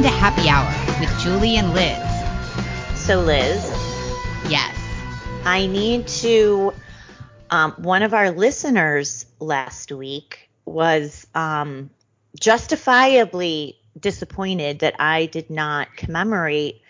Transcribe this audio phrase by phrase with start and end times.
[0.00, 2.98] Welcome to Happy Hour with Julie and Liz.
[2.98, 3.62] So, Liz,
[4.48, 4.74] Yes.
[5.44, 6.72] I need to.
[7.50, 11.90] Um, one of our listeners last week was um,
[12.40, 16.80] justifiably disappointed that I did not commemorate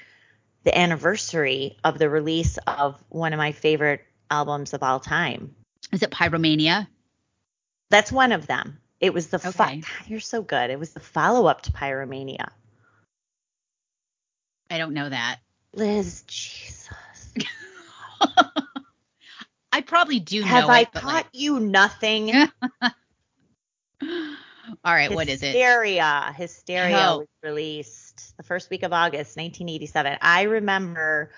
[0.62, 5.56] the anniversary of the release of one of my favorite albums of all time.
[5.90, 6.86] Is it Pyromania?
[7.90, 8.78] That's one of them.
[9.00, 9.80] It was the fo- Okay.
[9.80, 10.70] God, you're so good.
[10.70, 12.50] It was the follow up to Pyromania.
[14.70, 15.38] I don't know that.
[15.74, 16.88] Liz, Jesus.
[19.72, 22.32] I probably do Have know I it, taught like, you nothing?
[22.34, 22.48] all
[24.84, 25.46] right, what is it?
[25.46, 26.32] Hysteria.
[26.36, 27.18] Hysteria Oh.
[27.18, 30.18] was released the first week of August, 1987.
[30.22, 31.30] I remember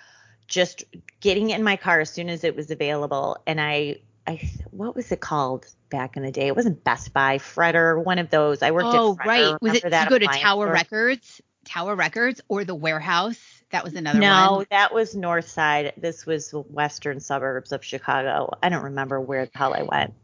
[0.46, 0.84] just
[1.20, 5.12] getting in my car as soon as it was available, and I, I, what was
[5.12, 6.46] it called back in the day?
[6.46, 8.62] It wasn't Best Buy, Fredder, one of those.
[8.62, 9.26] I worked Oh, at Fredder.
[9.26, 9.62] right.
[9.62, 10.72] Was it that you go to Tower store?
[10.72, 11.40] Records?
[11.64, 13.38] Tower Records or the warehouse?
[13.70, 14.28] That was another one?
[14.28, 14.66] No, one.
[14.70, 15.94] that was North Side.
[15.96, 18.56] This was western suburbs of Chicago.
[18.62, 20.14] I don't remember where the hell I went.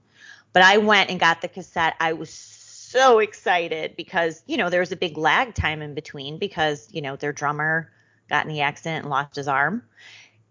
[0.52, 1.94] But I went and got the cassette.
[2.00, 6.38] I was so excited because, you know, there was a big lag time in between
[6.38, 7.90] because, you know, their drummer
[8.28, 9.82] got in the accident and lost his arm.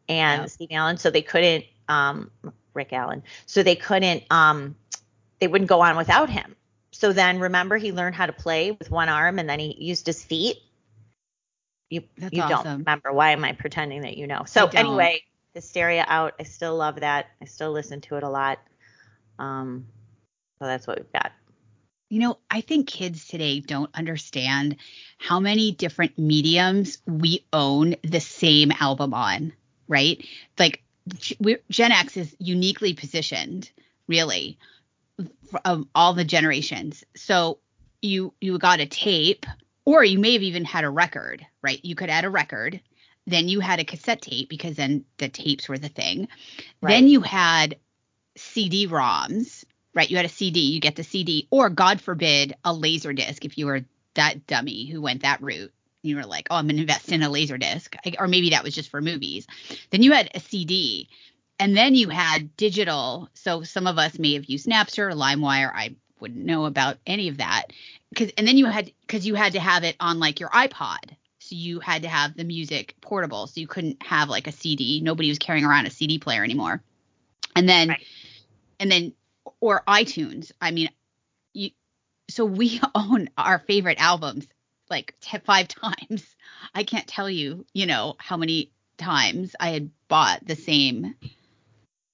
[0.10, 0.50] And Yep.
[0.50, 2.32] Steve Allen, so they couldn't um
[2.74, 3.24] Rick Allen.
[3.46, 4.76] So they couldn't um
[5.40, 6.56] they wouldn't go on without him.
[6.92, 10.08] So then remember he learned how to play with one arm and then he used
[10.08, 10.58] his feet.
[11.90, 13.14] You That's you don't remember.
[13.14, 14.44] Why am I pretending that you know?
[14.46, 16.34] So anyway, Hysteria out.
[16.40, 17.28] I still love that.
[17.42, 18.60] I still listen to it a lot.
[19.40, 19.88] Um
[20.60, 21.32] so that's what we've got.
[22.10, 24.78] You know, I think kids today don't understand
[25.18, 29.52] how many different mediums we own the same album on,
[29.88, 30.26] right?
[30.58, 30.84] Like
[31.70, 33.70] Gen X is uniquely positioned,
[34.08, 34.58] really,
[35.66, 37.04] of all the generations.
[37.16, 37.60] So
[38.02, 39.46] you you got a tape,
[39.88, 41.80] or you may have even had a record, right?
[41.82, 42.82] You could add a record,
[43.26, 46.28] then you had a cassette tape because then the tapes were the thing.
[46.82, 46.92] Right.
[46.92, 47.78] Then you had
[48.36, 49.64] CD-ROMs,
[49.96, 50.12] right?
[50.12, 53.58] You had a CD, you get the CD, or God forbid, a laser disc if
[53.58, 55.72] you were that dummy who went that route.
[56.02, 58.76] You were like, oh, I'm gonna invest in a laser disc, or maybe that was
[58.76, 59.48] just for movies.
[59.92, 61.08] Then you had a CD,
[61.60, 63.30] and then you had digital.
[63.36, 65.72] So some of us may have used Napster or LimeWire.
[65.74, 67.68] I wouldn't know about any of that.
[68.16, 71.16] Cause, and then you had because you had to have it on like your iPod.
[71.40, 73.48] So you had to have the music portable.
[73.48, 75.02] So you couldn't have like a CD.
[75.02, 76.82] Nobody was carrying around a CD player anymore.
[77.56, 78.06] And then Right.
[78.80, 79.14] and then
[79.60, 80.52] or iTunes.
[80.62, 80.90] I mean,
[81.54, 81.72] you
[82.30, 84.48] so we own our favorite albums
[84.90, 86.26] like t- five times.
[86.74, 91.16] I can't tell you, you know, how many times I had bought the same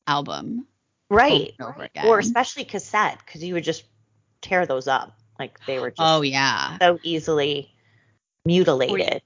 [0.08, 0.68] album.
[1.10, 1.54] Right.
[1.62, 2.08] over over.
[2.08, 3.84] Or especially cassette, because you would just
[4.42, 5.18] tear those up.
[5.40, 7.74] Like they were just Oh yeah, so easily
[8.46, 9.22] mutilated.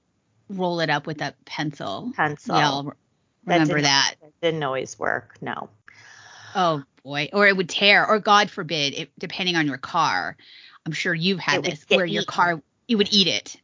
[0.48, 2.12] roll it up with a pencil.
[2.16, 2.56] Pencil.
[2.56, 2.92] Yeah, I'll re-
[3.46, 4.14] That remember didn't- that.
[4.42, 5.36] Didn't always work.
[5.40, 5.68] No.
[6.54, 10.36] Oh boy, or it would tear, or God forbid, it, depending on your car.
[10.86, 12.32] I'm sure you've had It this where your eaten.
[12.32, 13.56] car it would eat it.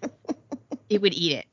[0.88, 1.46] it would eat it,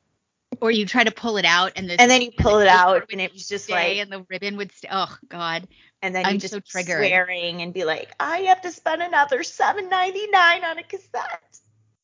[0.62, 2.68] or you try to pull it out and the And then you pull the it
[2.68, 4.90] out and it was just like and the ribbon would stay.
[4.92, 5.68] Oh God,
[6.02, 7.06] and then you I'm just so be triggered.
[7.06, 11.60] swearing and be like, I have to spend another seven ninety nine on a cassette.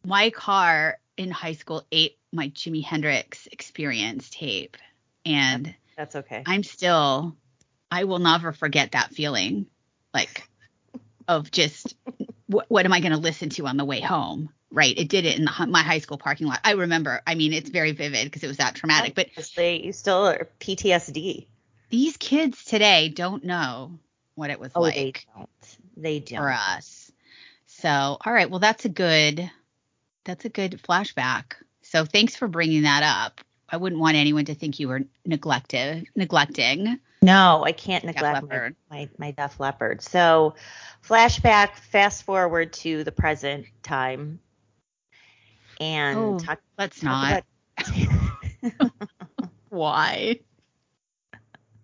[0.06, 4.78] my car in high school ate my Jimi Hendrix Experience tape,
[5.26, 6.44] and That's okay.
[6.46, 7.36] I'm still,
[7.92, 9.68] I will never forget that feeling,
[10.14, 10.48] like,
[11.28, 11.96] of just
[12.48, 14.50] what, what am I going to listen to on the way home?
[14.72, 14.98] Right.
[14.98, 16.62] It did it in the, my high school parking lot.
[16.64, 17.22] I remember.
[17.28, 19.16] I mean, it's very vivid because it was that traumatic.
[19.16, 19.28] But
[19.58, 21.48] you still are PTSD.
[21.92, 24.00] These kids today don't know
[24.36, 25.50] what it was Oh, like they don't.
[25.98, 26.38] They don't.
[26.38, 27.12] for us.
[27.68, 28.50] So, all right.
[28.50, 29.50] Well, that's a good,
[30.24, 31.54] that's a good flashback.
[31.84, 33.42] So, thanks for bringing that up.
[33.70, 37.00] I wouldn't want anyone to think you were neglected, neglecting.
[37.22, 40.02] No, I can't neglect my, my my Def Leppard.
[40.02, 40.56] So,
[41.08, 44.40] flashback, fast forward to the present time,
[45.80, 47.32] and Oh, talk, Let's talk not.
[47.32, 47.44] about.
[49.70, 50.40] Why?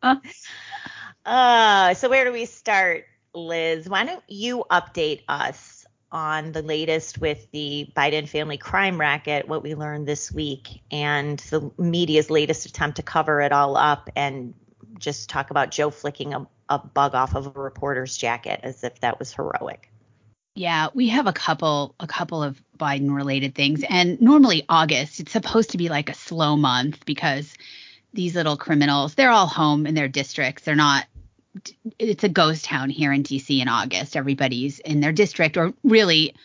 [1.25, 3.89] uh, so where do we start, Liz?
[3.89, 9.63] Why don't you update us on the latest with the Biden family crime racket, what
[9.63, 14.53] we learned this week, and the media's latest attempt to cover it all up, and
[14.99, 18.99] just talk about Joe flicking a, a bug off of a reporter's jacket as if
[19.01, 19.91] that was heroic.
[20.55, 25.31] Yeah, we have a couple a couple of Biden related things and normally August it's
[25.31, 27.53] supposed to be like a slow month because
[28.13, 30.63] these little criminals, they're all home in their districts.
[30.63, 31.05] They're not
[31.97, 34.15] it's a ghost town here in DC in August.
[34.15, 36.35] Everybody's in their district or really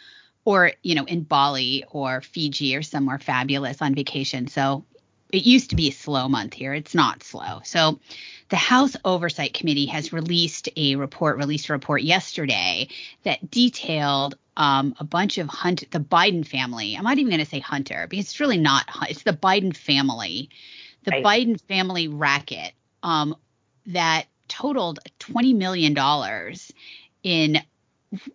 [0.45, 4.49] or you know in Bali or Fiji or somewhere fabulous on vacation.
[4.49, 4.85] So
[5.33, 6.75] it used to be a slow month here.
[6.75, 7.61] It's not slow.
[7.65, 8.01] So
[8.51, 12.89] the House Oversight Committee has released a report, released a report yesterday
[13.23, 16.95] that detailed um, a bunch of Hunt, the Biden family.
[16.95, 18.85] I'm not even going to say Hunter because it's really not.
[19.09, 20.51] It's the Biden family,
[21.05, 21.25] the right.
[21.25, 22.73] Biden family racket
[23.03, 23.37] um,
[23.87, 26.73] that totaled 20 million dollars
[27.23, 27.59] in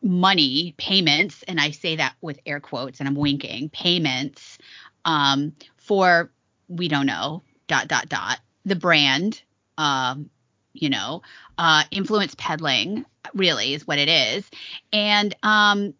[0.02, 4.58] money payments, and I say that with air quotes, and I'm winking payments
[5.06, 6.32] um, for
[6.68, 9.42] we don't know dot dot dot the brand
[9.78, 10.30] um,
[10.74, 11.22] you know
[11.58, 14.50] uh, influence peddling really is what it is
[14.94, 15.94] and um,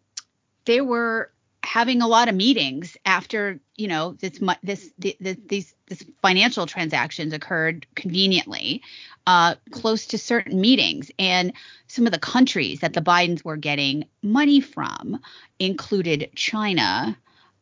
[0.64, 1.30] they were
[1.64, 7.32] having a lot of meetings after you know this this, this these this financial transactions
[7.32, 8.82] occurred conveniently
[9.26, 11.52] uh, close to certain meetings and
[11.86, 15.20] some of the countries that the bidens were getting money from
[15.58, 17.16] included china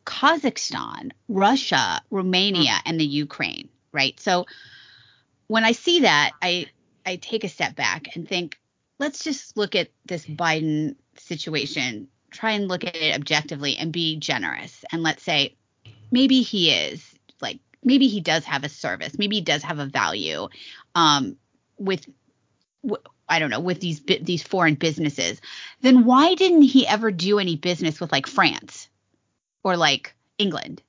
[0.05, 2.89] kazakhstan russia romania mm-hmm.
[2.89, 4.47] and the ukraine right so
[5.47, 6.67] when i see that i
[7.05, 8.59] i take a step back and think
[8.99, 14.17] let's just look at this biden situation try and look at it objectively and be
[14.17, 15.57] generous and let's say
[16.11, 19.87] maybe he is like maybe he does have a service maybe he does have a
[19.87, 20.49] value
[20.95, 21.37] um
[21.79, 22.07] with
[23.29, 25.41] I don't know with these these foreign businesses
[25.81, 28.89] then why didn't he ever do any business with like France
[29.65, 30.83] or like England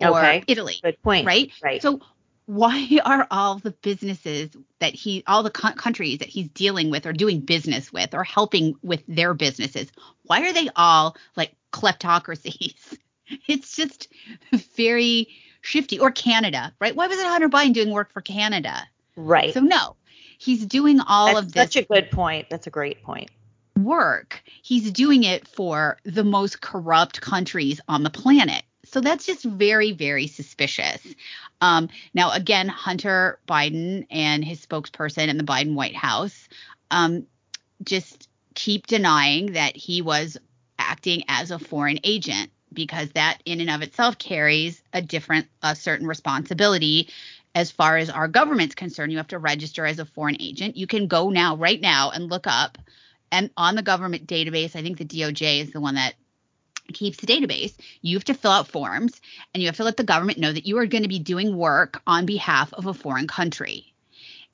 [0.00, 0.44] or okay.
[0.46, 1.26] Italy good point.
[1.26, 1.52] right?
[1.62, 1.80] Right.
[1.80, 2.00] So
[2.46, 7.06] why are all the businesses that he all the co- countries that he's dealing with
[7.06, 9.90] or doing business with or helping with their businesses
[10.22, 12.98] why are they all like kleptocracies?
[13.48, 14.06] It's just
[14.76, 15.26] very
[15.60, 15.98] shifty.
[15.98, 16.94] Or canada right?
[16.94, 18.86] Why was it hunter biden doing work for canada?
[19.16, 19.52] Right.
[19.52, 19.96] So no.
[20.38, 22.46] He's doing all That's of this such a good point.
[22.50, 23.30] That's a great point.
[23.76, 24.42] work.
[24.62, 29.92] He's doing it for the most corrupt countries on the planet so that's just very,
[29.92, 31.00] very suspicious.
[31.60, 36.48] Um, now, again, Hunter Biden and his spokesperson in the Biden White House
[36.90, 37.26] um,
[37.82, 40.36] just keep denying that he was
[40.78, 45.74] acting as a foreign agent because that in and of itself carries a different, a
[45.74, 47.08] certain responsibility
[47.54, 49.12] as far as our government's concerned.
[49.12, 50.76] You have to register as a foreign agent.
[50.76, 52.78] You can go now, right now, and look up
[53.32, 54.76] and on the government database.
[54.76, 56.14] I think the DOJ is the one that
[56.92, 57.74] keeps the database.
[58.02, 59.20] You have to fill out forms
[59.52, 61.56] and you have to let the government know that you are going to be doing
[61.56, 63.92] work on behalf of a foreign country.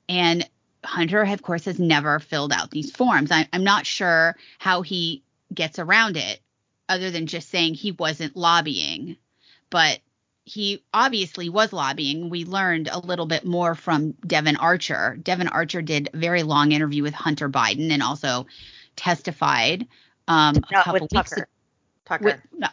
[0.09, 0.47] And
[0.83, 3.31] Hunter, of course, has never filled out these forms.
[3.31, 6.41] I, am not sure how he gets around it
[6.89, 9.17] other than just saying he wasn't lobbying.
[9.69, 9.99] But
[10.45, 12.29] he obviously was lobbying.
[12.29, 15.17] We learned a little bit more from Devon Archer.
[15.21, 18.45] Devon Archer did a very long interview with Hunter Biden and also
[18.95, 19.87] testified
[20.27, 21.43] um, a couple weeks ago.
[22.05, 22.25] Tucker.
[22.25, 22.67] With, no,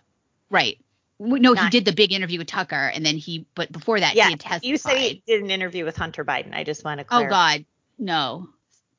[0.50, 0.78] right.
[1.18, 3.46] No, Not, he did the big interview with Tucker, and then he.
[3.54, 4.70] But before that, yeah, he had testified.
[4.70, 6.54] You say he did an interview with Hunter Biden.
[6.54, 7.04] I just want to.
[7.04, 7.26] Clarify.
[7.26, 7.64] Oh God,
[7.98, 8.48] no.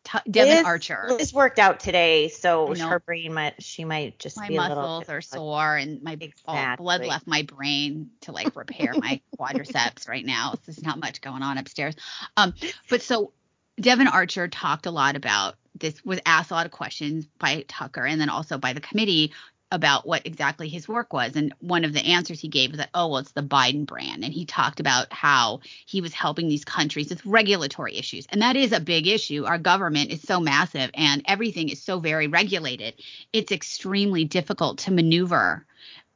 [0.03, 1.05] T- Devon Liz, Archer.
[1.09, 5.21] Liz worked out today, so her brain might she might just my be muscles are
[5.21, 6.83] sore and my exactly.
[6.83, 10.53] blood left my brain to like repair my quadriceps right now.
[10.53, 11.95] So there's not much going on upstairs.
[12.35, 12.53] Um,
[12.89, 13.33] but so
[13.79, 18.05] Devon Archer talked a lot about this was asked a lot of questions by Tucker
[18.05, 19.33] and then also by the committee
[19.71, 21.35] about what exactly his work was.
[21.35, 24.23] And one of the answers he gave was that, oh, well, it's the Biden brand.
[24.23, 28.27] And he talked about how he was helping these countries with regulatory issues.
[28.29, 29.45] And that is a big issue.
[29.45, 32.95] Our government is so massive and everything is so very regulated.
[33.31, 35.65] It's extremely difficult to maneuver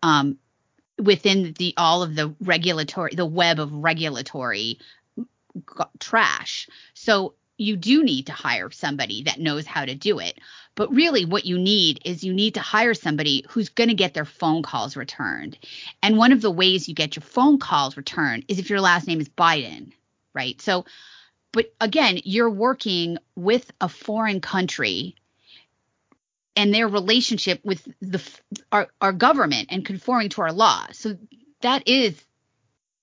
[0.03, 0.37] um,
[0.97, 4.79] within the all of the regulatory, the web of regulatory
[5.99, 6.67] trash.
[6.93, 10.39] So you do need to hire somebody that knows how to do it.
[10.75, 14.13] But really, what you need is you need to hire somebody who's going to get
[14.13, 15.57] their phone calls returned.
[16.03, 19.07] And one of the ways you get your phone calls returned is if your last
[19.07, 19.93] name is Biden,
[20.33, 20.59] right?
[20.61, 20.85] So,
[21.53, 25.15] but again, you're working with a foreign country
[26.57, 28.21] and their relationship with the
[28.71, 30.87] our, our government and conforming to our law.
[30.91, 31.17] So
[31.61, 32.21] that is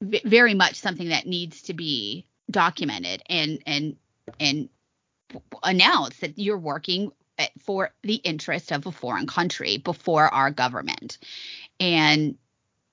[0.02, 3.96] very much something that needs to be documented and and
[4.40, 4.68] and
[5.62, 7.12] announce that you're working
[7.60, 11.18] for the interest of a foreign country before our government.
[11.80, 12.36] And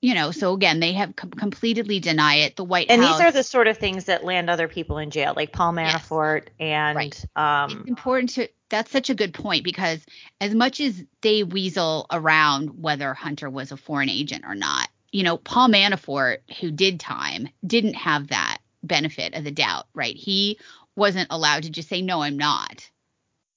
[0.02, 2.56] you know, so again, they have com- completely deny it.
[2.56, 3.10] The White and House.
[3.10, 5.74] And these are the sort of things that land other people in jail, like Paul
[5.74, 6.44] Manafort.
[6.44, 6.52] Yes.
[6.58, 7.24] And right.
[7.36, 8.48] um, it's important to.
[8.70, 10.00] That's such a good point because
[10.40, 15.24] as much as they weasel around whether Hunter was a foreign agent or not, you
[15.24, 20.16] know, Paul Manafort, who did time, didn't have that benefit of the doubt, right?
[20.16, 20.58] He
[20.96, 22.88] wasn't allowed to just say no, I'm not,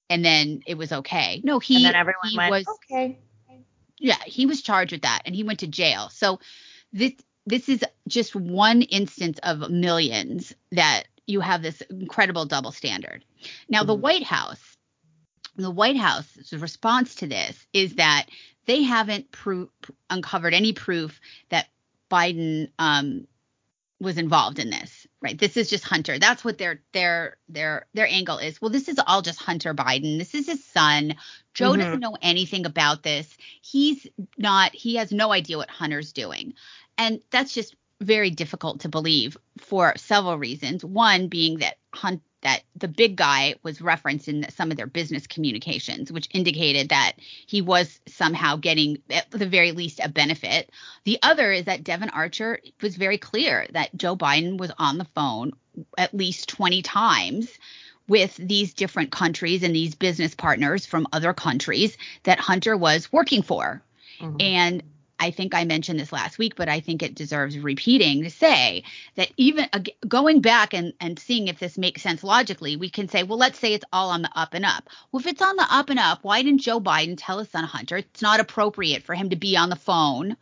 [0.08, 1.40] and then it was okay.
[1.44, 3.18] No, he and then everyone he went, was okay.
[3.98, 6.08] Yeah, he was charged with that and he went to jail.
[6.10, 6.40] So
[6.92, 7.12] this
[7.46, 13.24] this is just one instance of millions that you have this incredible double standard.
[13.68, 13.88] Now mm-hmm.
[13.88, 14.74] the White House
[15.56, 18.26] the White House's response to this is that
[18.66, 19.70] they haven't pro-
[20.10, 21.68] uncovered any proof that
[22.10, 23.26] Biden um,
[24.00, 25.03] was involved in this.
[25.24, 25.38] Right.
[25.38, 26.18] This is just Hunter.
[26.18, 28.60] That's what their their their their angle is.
[28.60, 30.18] Well, this is all just Hunter Biden.
[30.18, 31.14] This is his son.
[31.54, 31.80] Joe mm-hmm.
[31.80, 33.34] doesn't know anything about this.
[33.62, 34.74] He's not.
[34.74, 36.52] He has no idea what Hunter's doing,
[36.98, 40.84] and that's just very difficult to believe for several reasons.
[40.84, 45.26] One being that Hunt that the big guy was referenced in some of their business
[45.26, 50.70] communications, which indicated that he was somehow getting, at the very least, a benefit.
[51.04, 55.06] The other is that Devon Archer was very clear that Joe Biden was on the
[55.06, 55.52] phone
[55.98, 57.58] at least 20 times
[58.06, 63.42] with these different countries and these business partners from other countries that Hunter was working
[63.42, 63.82] for.
[64.20, 64.36] Mm-hmm.
[64.40, 64.82] And
[65.24, 68.84] I think I mentioned this last week, but I think it deserves repeating to say
[69.14, 73.08] that even uh, going back and, and seeing if this makes sense logically, we can
[73.08, 74.90] say, well, let's say it's all on the up and up.
[75.10, 77.64] Well, if it's on the up and up, why didn't Joe Biden tell his son
[77.64, 80.36] Hunter it's not appropriate for him to be on the phone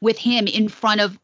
[0.00, 1.16] with him in front of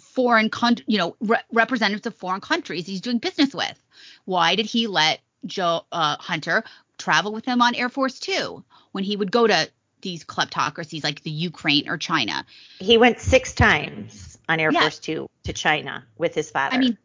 [0.00, 3.78] foreign, con- you know, re- representatives of foreign countries he's doing business with?
[4.24, 6.64] Why did he let Joe uh, Hunter
[6.96, 9.68] travel with him on Air Force Two when he would go to
[10.02, 12.44] these kleptocracies like the Ukraine or China.
[12.78, 14.80] He went six times on Air yeah.
[14.80, 16.76] Force Two to China with his father.
[16.76, 16.98] I mean,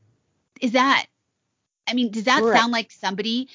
[0.62, 1.06] is that?
[1.88, 3.48] I mean, does that sound like somebody?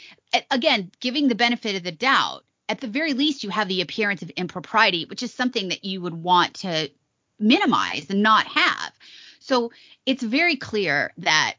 [0.50, 2.44] Again, giving the benefit of the doubt.
[2.68, 6.00] At the very least, you have the appearance of impropriety, which is something that you
[6.00, 6.90] would want to
[7.38, 8.92] minimize and not have.
[9.40, 9.72] So
[10.06, 11.56] it's very clear that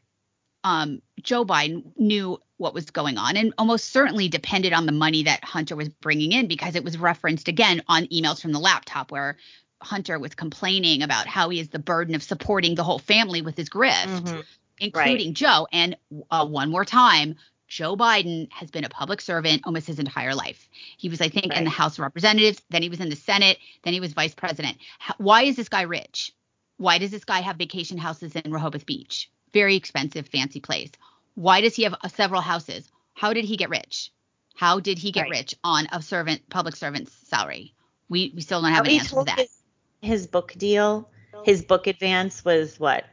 [0.64, 5.24] um, Joe Biden knew what was going on and almost certainly depended on the money
[5.24, 9.12] that Hunter was bringing in because it was referenced again on emails from the laptop
[9.12, 9.36] where
[9.82, 13.56] Hunter was complaining about how he has the burden of supporting the whole family with
[13.56, 14.40] his grift, mm-hmm.
[14.78, 15.34] including right.
[15.34, 15.68] Joe.
[15.72, 15.96] And
[16.30, 17.36] uh, one more time,
[17.68, 20.68] Joe Biden has been a public servant almost his entire life.
[20.96, 21.58] He was, I think, right.
[21.58, 24.34] in the House of Representatives, then he was in the Senate, then he was vice
[24.34, 24.78] president.
[24.98, 26.32] How, why is this guy rich?
[26.76, 29.30] Why does this guy have vacation houses in Rehoboth Beach?
[29.54, 30.90] Very expensive, fancy place.
[31.34, 32.90] Why does he have uh, several houses?
[33.14, 34.12] How did he get rich?
[34.54, 35.30] How did he get right.
[35.30, 37.72] rich on a servant, public servant's salary?
[38.10, 39.38] We we still don't have an answer to that.
[39.38, 39.56] His,
[40.02, 41.08] his book deal,
[41.44, 43.04] his book advance was what?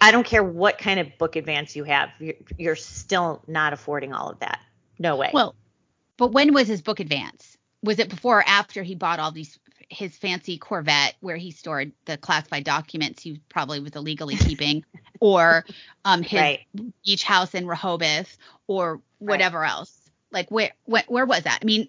[0.00, 4.14] I don't care what kind of book advance you have, you're, you're still not affording
[4.14, 4.60] all of that.
[4.98, 5.30] No way.
[5.34, 5.54] Well,
[6.16, 7.58] but when was his book advance?
[7.82, 11.92] Was it before or after he bought all these his fancy Corvette where he stored
[12.04, 14.84] the classified documents he probably was illegally keeping,
[15.20, 15.64] or
[16.04, 16.60] um his right.
[17.04, 18.36] beach house in Rehoboth,
[18.66, 19.70] or whatever right.
[19.70, 19.98] else.
[20.30, 21.60] Like where, where where was that?
[21.62, 21.88] I mean,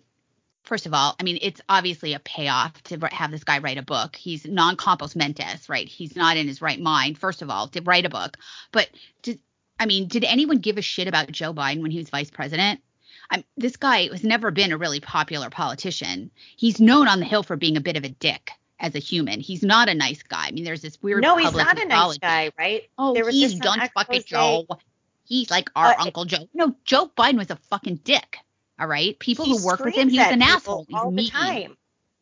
[0.64, 3.84] first of all, I mean it's obviously a payoff to have this guy write a
[3.84, 4.16] book.
[4.16, 5.88] He's non compos mentis, right?
[5.88, 7.18] He's not in his right mind.
[7.18, 8.38] First of all, to write a book,
[8.72, 8.90] but
[9.22, 9.40] did
[9.80, 12.82] I mean, did anyone give a shit about Joe Biden when he was vice president?
[13.30, 16.32] I'm, this guy has never been a really popular politician.
[16.56, 19.40] He's known on the Hill for being a bit of a dick as a human.
[19.40, 20.48] He's not a nice guy.
[20.48, 21.22] I mean, there's this weird.
[21.22, 22.84] No, he's not a nice guy, right?
[22.98, 24.68] Oh, there was he's done fucking Joe.
[25.26, 26.48] He's like our uh, Uncle Joe.
[26.54, 28.38] No, Joe Biden was a fucking dick.
[28.80, 30.86] All right, people who work with him, he's an asshole.
[30.88, 31.26] He's all mean.
[31.26, 31.78] the time.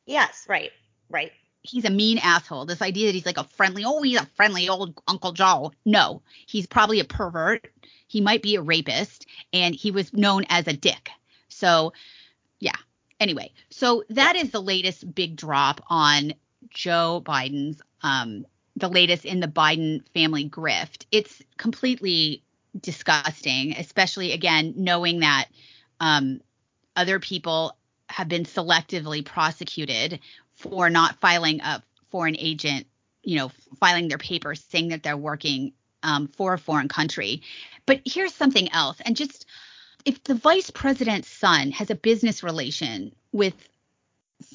[0.06, 0.72] Yes, right,
[1.10, 1.32] right.
[1.64, 2.66] He's a mean asshole.
[2.66, 5.72] This idea that he's like a friendly, oh, he's a friendly old Uncle Joe.
[5.86, 7.68] No, he's probably a pervert
[8.14, 11.10] he might be a rapist and he was known as a dick.
[11.50, 11.94] So,
[12.60, 12.76] yeah.
[13.20, 16.34] Anyway, so that is the latest big drop on
[16.70, 21.06] Joe Biden's um the latest in the Biden family grift.
[21.12, 22.44] It's completely
[22.80, 25.48] disgusting, especially again knowing that
[26.00, 26.40] um
[26.96, 27.76] other people
[28.10, 30.20] have been selectively prosecuted
[30.56, 32.88] for not filing a foreign agent,
[33.24, 37.42] you know, filing their papers saying that they're working um, for a foreign country.
[37.86, 38.98] But here's something else.
[39.04, 39.46] And just
[40.06, 43.56] if the vice president's son has a business relation with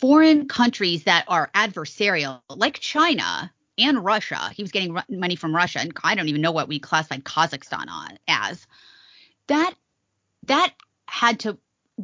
[0.01, 5.79] foreign countries that are adversarial, like China and Russia, he was getting money from Russia,
[5.81, 8.67] and I don't even know what we classified Kazakhstan on as.
[9.47, 9.75] That
[10.47, 10.75] that
[11.07, 11.59] had to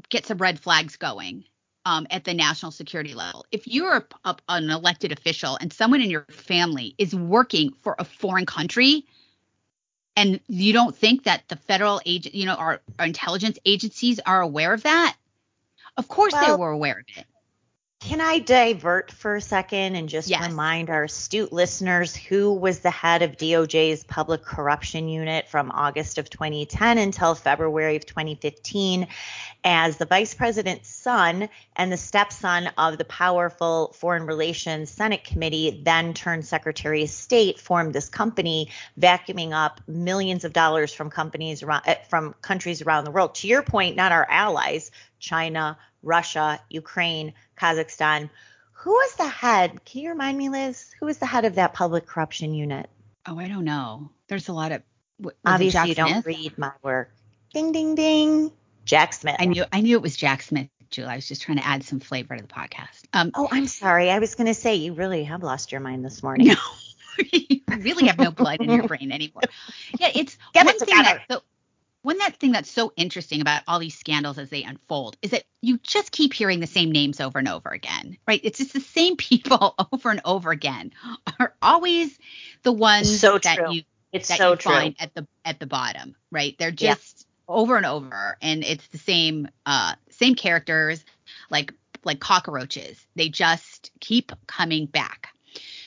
[0.09, 1.45] get some red flags going
[1.85, 3.45] um, at the national security level.
[3.53, 7.95] If you're a, a, an elected official and someone in your family is working for
[7.99, 9.05] a foreign country,
[10.17, 14.41] and you don't think that the federal agent, you know, our, our intelligence agencies are
[14.41, 15.17] aware of that?
[15.97, 17.27] Of course well, they were aware of it.
[18.05, 20.47] Can I divert for a second and just Yes.
[20.47, 26.19] remind our astute listeners who was the head of DOJ's public corruption unit from August
[26.19, 29.07] of 2010 until February of 2015
[29.65, 35.81] as the vice president's son and the stepson of the powerful Foreign Relations Senate Committee,
[35.83, 38.69] then turned Secretary of State, formed this company
[39.01, 43.35] vacuuming up millions of dollars from companies around eh, from countries around the world.
[43.37, 48.31] To your point, not our allies, China, Russia, Ukraine, Kazakhstan.
[48.73, 49.85] Who was the head?
[49.85, 50.91] Can you remind me, Liz?
[51.01, 52.89] Who was the head of that public corruption unit?
[53.27, 54.11] Oh, I don't know.
[54.29, 54.83] There's a lot of.
[55.21, 57.11] w- was it Obviously, you don't read my work.
[57.53, 58.53] Ding, ding, ding.
[58.85, 59.37] Jack Smith.
[59.39, 61.09] I knew I knew it was Jack Smith, Julie.
[61.09, 63.05] I was just trying to add some flavor to the podcast.
[63.15, 64.11] Um, Oh, I'm sorry.
[64.11, 66.49] I was going to say you really have lost your mind this morning.
[66.49, 66.55] no,
[67.33, 69.43] you really have no blood in your brain anymore.
[69.99, 71.43] Yeah, it's Get one it thing that
[72.05, 75.45] one that thing that's so interesting about all these scandals as they unfold is that
[75.63, 78.41] you just keep hearing the same names over and over again, right?
[78.45, 80.93] It's just the same people over and over again
[81.41, 82.19] are always
[82.63, 83.67] the ones So that true.
[83.67, 83.83] you
[84.13, 84.65] It's that so you true.
[84.65, 86.57] find at the at the bottom, right?
[86.59, 86.97] They're Yeah.
[86.97, 91.05] just over and over, and it's the same uh same characters,
[91.51, 91.73] like
[92.05, 93.07] like cockroaches.
[93.17, 95.34] They just keep coming back.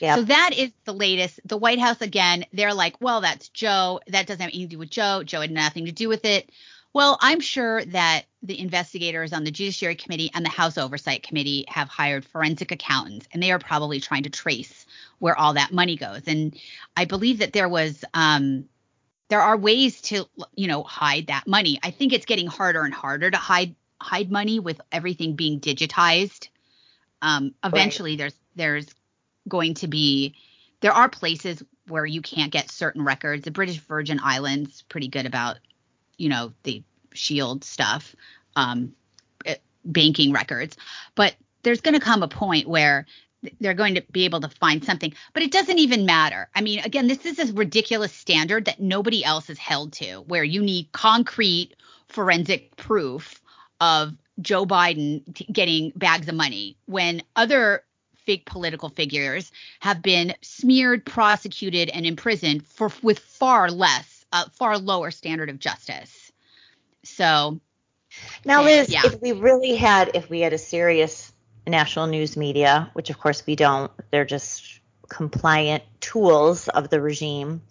[0.00, 0.18] Yep.
[0.18, 1.40] So that is the latest.
[1.44, 4.00] The White House again, they're like, well, that's Joe.
[4.08, 5.22] That doesn't have anything to do with Joe.
[5.24, 6.50] Joe had nothing to do with it.
[6.94, 11.64] Well, I'm sure that the investigators on the Judiciary Committee and the House Oversight Committee
[11.68, 14.86] have hired forensic accountants, and they are probably trying to trace
[15.18, 16.22] where all that money goes.
[16.26, 16.56] And
[16.96, 18.64] I believe that there was, um,
[19.28, 21.78] there are ways to, you know, hide that money.
[21.82, 26.48] I think it's getting harder and harder to hide hide money with everything being digitized.
[27.20, 28.86] Um, eventually, there's there's
[29.48, 30.34] going to be
[30.80, 33.42] there are places where you can't get certain records.
[33.42, 35.58] The British Virgin Islands pretty good about
[36.16, 36.82] you know the
[37.14, 38.14] shield stuff,
[38.56, 38.92] um,
[39.46, 40.76] eh, banking records,
[41.14, 43.06] but there's going to come a point where
[43.60, 46.48] they're going to be able to find something, but it doesn't even matter.
[46.54, 50.42] I mean, again, this is a ridiculous standard that nobody else is held to, where
[50.42, 51.74] you need concrete
[52.08, 53.40] forensic proof
[53.80, 57.84] of Joe Biden t- getting bags of money when other
[58.28, 64.76] fake political figures have been smeared, prosecuted, and imprisoned for with far less, uh, far
[64.76, 66.30] lower standard of justice.
[67.04, 67.58] So
[68.44, 69.06] Now, Liz, Yeah.
[69.06, 71.32] if we really had, if we had a serious
[71.66, 77.62] national news media, which of course we don't, they're just compliant tools of the regime.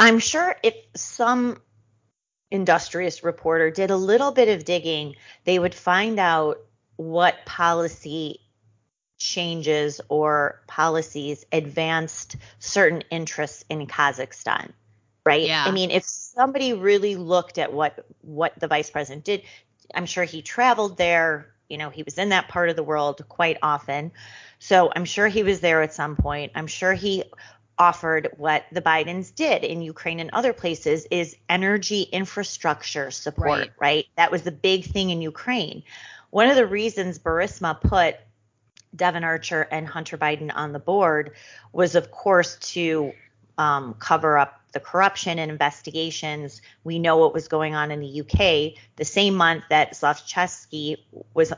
[0.00, 1.60] I'm sure if some
[2.50, 6.60] industrious reporter did a little bit of digging, they would find out
[6.96, 8.40] what policy
[9.18, 14.72] changes or policies advanced certain interests in Kazakhstan.
[15.24, 15.48] Right?
[15.48, 15.64] Yeah.
[15.66, 19.42] I mean, if somebody really looked at what what the vice president did,
[19.94, 21.52] I'm sure he traveled there.
[21.68, 24.12] You know, he was in that part of the world quite often.
[24.60, 26.52] So I'm sure he was there at some point.
[26.54, 27.24] I'm sure he
[27.78, 33.72] offered what the Bidens did in Ukraine and other places is energy infrastructure support, Right.
[33.78, 34.06] right?
[34.16, 35.82] That was the big thing in Ukraine.
[36.30, 38.16] One of the reasons Burisma put
[38.94, 41.32] Devon Archer and Hunter Biden on the board
[41.72, 43.12] was, of course, to
[43.58, 46.60] um, cover up the corruption and investigations.
[46.84, 48.78] We know what was going on in the UK.
[48.96, 50.98] The same month that Zlochevsky
[51.34, 51.52] was,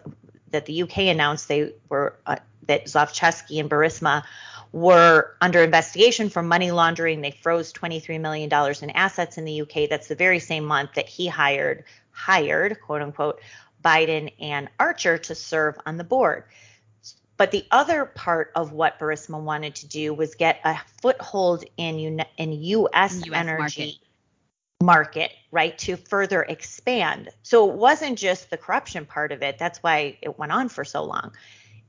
[0.51, 2.37] that the UK announced they were uh,
[2.67, 4.23] that Zlochevsky and Burisma
[4.73, 7.23] were under investigation for money laundering.
[7.23, 8.51] They froze $23 million
[8.83, 9.89] in assets in the UK.
[9.89, 13.41] That's the very same month that he hired hired quote unquote
[13.85, 16.45] Biden and Archer to serve on the board.
[17.39, 22.21] But the other part of what Burisma wanted to do was get a foothold in
[22.37, 23.25] in U.S.
[23.25, 24.01] US energy
[24.83, 27.31] market, right, to further expand.
[27.45, 29.57] So it wasn't just the corruption part of it.
[29.57, 31.33] That's why it went on for so long.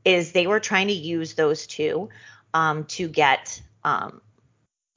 [0.06, 2.10] Is they were trying to use those two
[2.54, 4.22] um, to get um,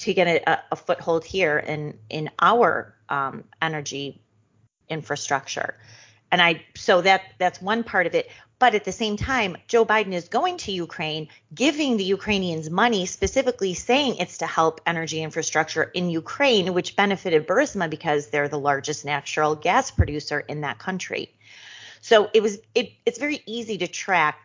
[0.00, 4.20] to get a, a foothold here in in our um, energy
[4.90, 5.78] infrastructure.
[6.32, 8.28] And I so that that's one part of it.
[8.58, 13.06] But at the same time, Joe Biden is going to Ukraine, giving the Ukrainians money,
[13.06, 18.58] specifically saying it's to help energy infrastructure in Ukraine, which benefited Burisma because they're the
[18.58, 21.34] largest natural gas producer in that country.
[22.00, 24.38] So it was it, it's very easy to track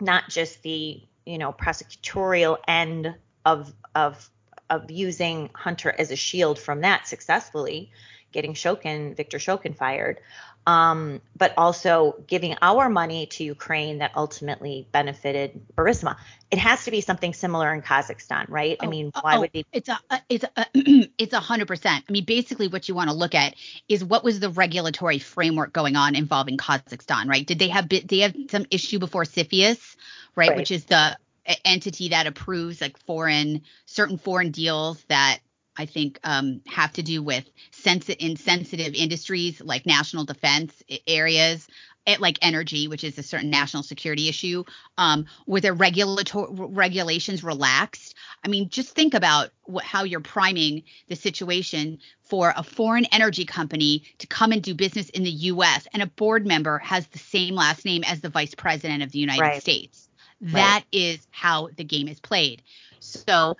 [0.00, 4.28] not just the you know prosecutorial end of of
[4.68, 7.92] of using Hunter as a shield from that successfully,
[8.32, 10.18] getting Shokin, Victor Shokin fired,
[10.66, 16.16] um, but also giving our money to Ukraine that ultimately benefited Burisma.
[16.50, 18.76] It has to be something similar in Kazakhstan, right?
[18.80, 19.64] Oh, I mean, why oh, would they?
[19.72, 19.98] It's a
[20.28, 20.66] it's a
[21.18, 22.04] it's a hundred percent.
[22.08, 23.54] I mean, basically, what you want to look at
[23.88, 27.46] is what was the regulatory framework going on involving Kazakhstan, right?
[27.46, 29.96] Did they have they have some issue before CFIUS,
[30.34, 30.56] right, right.
[30.56, 31.16] which is the
[31.64, 35.38] entity that approves like foreign certain foreign deals that
[35.76, 41.66] I think um, have to do with sensitive industries like national defense areas,
[42.06, 44.64] eh, like energy, which is a certain national security issue,
[44.98, 48.14] um, were their regulatory regulations relaxed?
[48.44, 53.44] I mean, just think about what, how you're priming the situation for a foreign energy
[53.44, 55.86] company to come and do business in the U.S.
[55.92, 59.18] and a board member has the same last name as the vice president of the
[59.18, 59.60] United right.
[59.60, 60.08] States.
[60.40, 60.86] That right.
[60.92, 62.62] is how the game is played.
[63.00, 63.56] So,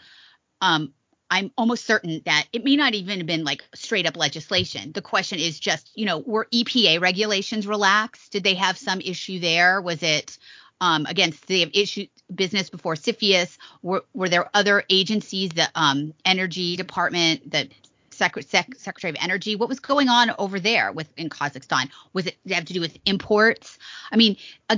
[0.61, 0.93] um,
[1.31, 4.93] I'm almost certain that it may not even have been like straight up legislation.
[4.93, 8.33] The question is just, you know, were EPA regulations relaxed?
[8.33, 9.81] Did they have some issue there?
[9.81, 10.39] Was it
[10.81, 13.59] um, against the issue business before CFIUS?
[13.83, 17.69] Were, were there other agencies, the um, Energy Department, the
[18.17, 19.57] Sec- Sec- Secretary of Energy?
[19.57, 21.91] What was going on over there with in Kazakhstan?
[22.13, 23.79] Was it have to do with imports?
[24.11, 24.37] I mean,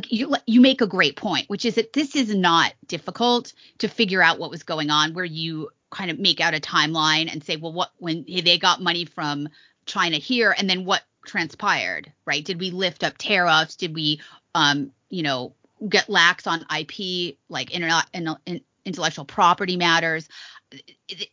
[0.09, 4.23] you you make a great point, which is that this is not difficult to figure
[4.23, 5.15] out what was going on.
[5.15, 8.83] Where you kind of make out a timeline and say, well, what when they got
[8.83, 9.49] money from
[9.87, 12.45] China here, and then what transpired, right?
[12.45, 13.77] Did we lift up tariffs?
[13.77, 14.21] Did we,
[14.55, 15.55] um, you know,
[15.89, 18.37] get lax on IP, like internet and
[18.85, 20.29] intellectual property matters?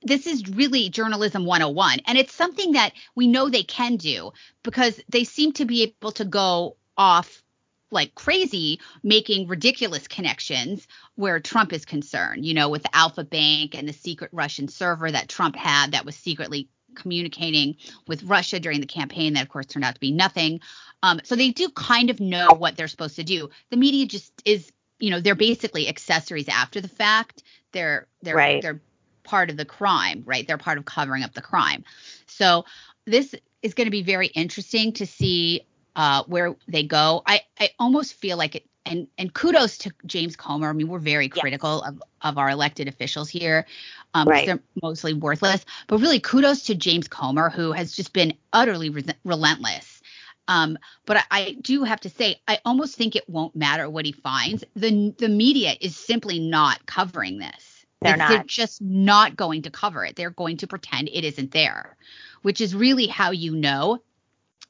[0.01, 1.99] This is really journalism 101.
[2.07, 4.31] And it's something that we know they can do
[4.63, 7.43] because they seem to be able to go off
[7.91, 13.75] like crazy making ridiculous connections where Trump is concerned, you know, with the Alfa Bank
[13.75, 17.75] and the secret Russian server that Trump had that was secretly communicating
[18.07, 20.61] with Russia during the campaign that of course turned out to be nothing.
[21.03, 23.49] Um, so they do kind of know what they're supposed to do.
[23.69, 27.43] The media just is, you know, they're basically accessories after the fact.
[27.71, 28.61] They're they're right.
[28.61, 28.81] they're
[29.25, 30.47] part of the crime, right?
[30.47, 31.83] They're part of covering up the crime.
[32.27, 32.65] So
[33.05, 37.23] this is going to be very interesting to see uh, where they go.
[37.25, 40.69] I, I almost feel like it, and and kudos to James Comer.
[40.69, 43.65] I mean, we're very critical of of our elected officials here.
[44.13, 44.45] Um, right.
[44.45, 49.03] They're mostly worthless, but really kudos to James Comer, who has just been utterly re-
[49.23, 50.01] relentless.
[50.47, 54.05] Um, but I, I, do have to say, I almost think it won't matter what
[54.05, 54.63] he finds.
[54.75, 57.74] The the media is simply not covering this.
[58.01, 58.29] They're not.
[58.29, 60.15] They're just not going to cover it.
[60.15, 61.97] They're going to pretend it isn't there,
[62.41, 63.99] which is really how you know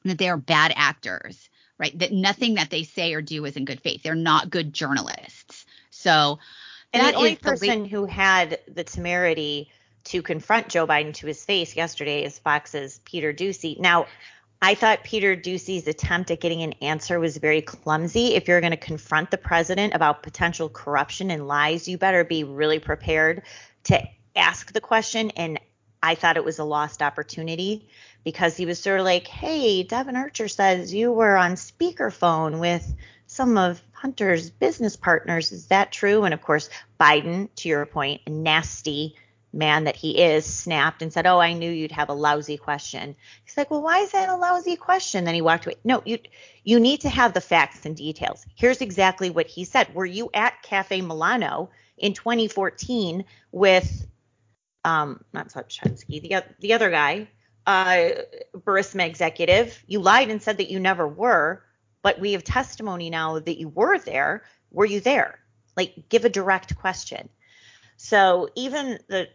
[0.04, 1.96] that they are bad actors, right?
[1.98, 4.02] That nothing that they say or do is in good faith.
[4.02, 5.66] They're not good journalists.
[5.90, 6.38] So
[6.92, 9.70] and the only person the, who had the temerity
[10.04, 13.78] to confront Joe Biden to his face yesterday is Fox's Peter Doocy.
[13.78, 14.06] Now,
[14.60, 18.34] I thought Peter Doocy's attempt at getting an answer was very clumsy.
[18.34, 22.42] If you're going to confront the president about potential corruption and lies, you better be
[22.44, 23.42] really prepared
[23.84, 24.02] to
[24.34, 25.30] ask the question.
[25.32, 25.60] And
[26.02, 27.88] I thought it was a lost opportunity
[28.24, 32.94] because he was sort of like, hey, Devon Archer says you were on speakerphone with
[33.26, 35.52] some of Hunter's business partners.
[35.52, 36.24] Is that true?
[36.24, 39.16] And of course, Biden, to your point, nasty
[39.56, 43.16] man that he is, snapped and said, Oh, I knew you'd have a lousy question.
[43.44, 45.24] He's like, Well, why is that a lousy question?
[45.24, 45.76] Then he walked away.
[45.84, 46.18] No, you
[46.62, 48.44] you need to have the facts and details.
[48.54, 49.94] Here's exactly what he said.
[49.94, 54.06] Were you at Cafe Milano in 2014 with
[54.84, 57.28] um not Subchansky, the the other guy,
[57.66, 58.10] uh,
[58.54, 59.82] Burisma executive.
[59.86, 61.62] You lied and said that you never were,
[62.02, 64.44] but we have testimony now that you were there.
[64.70, 65.40] Were you there?
[65.76, 67.28] Like, give a direct question.
[67.96, 69.28] So even the,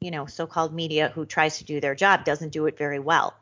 [0.00, 3.34] you know, so-called media who tries to do their job doesn't do it very well.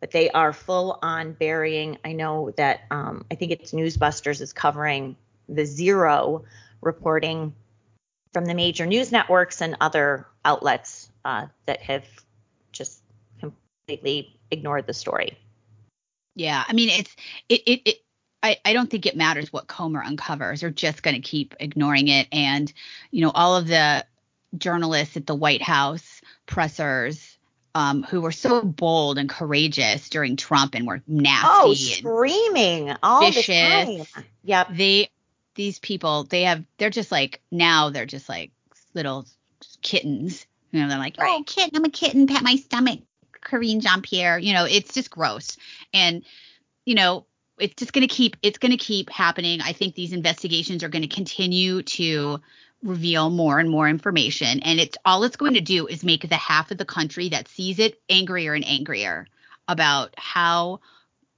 [0.00, 1.98] But they are full on burying.
[2.04, 5.16] I know that um, I think it's Newsbusters is covering
[5.48, 6.44] the zero
[6.80, 7.54] reporting
[8.32, 12.06] from the major news networks and other outlets uh, that have
[12.72, 13.02] just
[13.38, 15.36] completely ignored the story.
[16.34, 17.14] Yeah, I mean it's
[17.48, 17.96] it it, it
[18.42, 20.60] I, I don't think it matters what Comer uncovers.
[20.60, 22.26] They're just going to keep ignoring it.
[22.32, 22.72] And,
[23.10, 24.04] you know, all of the
[24.56, 27.38] journalists at the White House, pressers,
[27.74, 33.20] um, who were so bold and courageous during Trump and were nasty oh, screaming all
[33.20, 34.24] vicious, the time.
[34.44, 34.68] Yep.
[34.72, 35.10] They
[35.54, 38.50] these people, they have they're just like now they're just like
[38.94, 39.26] little
[39.82, 40.46] kittens.
[40.72, 41.38] You know, they're like, right.
[41.40, 43.00] oh, kitten, I'm a kitten, pat my stomach.
[43.42, 44.38] Karine Jean Pierre.
[44.38, 45.56] You know, it's just gross.
[45.92, 46.24] And,
[46.84, 47.26] you know,
[47.60, 49.60] it's just going to keep it's going to keep happening.
[49.60, 52.40] I think these investigations are going to continue to
[52.82, 56.36] reveal more and more information and it's all it's going to do is make the
[56.36, 59.26] half of the country that sees it angrier and angrier.
[59.68, 60.80] about how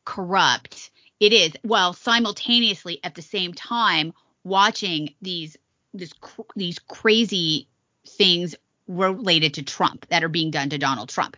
[0.04, 4.12] corrupt it is while simultaneously at the same time
[4.44, 5.56] watching these
[5.94, 6.12] this
[6.56, 7.68] these crazy
[8.06, 8.54] things
[8.88, 11.36] related to Trump that are being done to Donald Trump.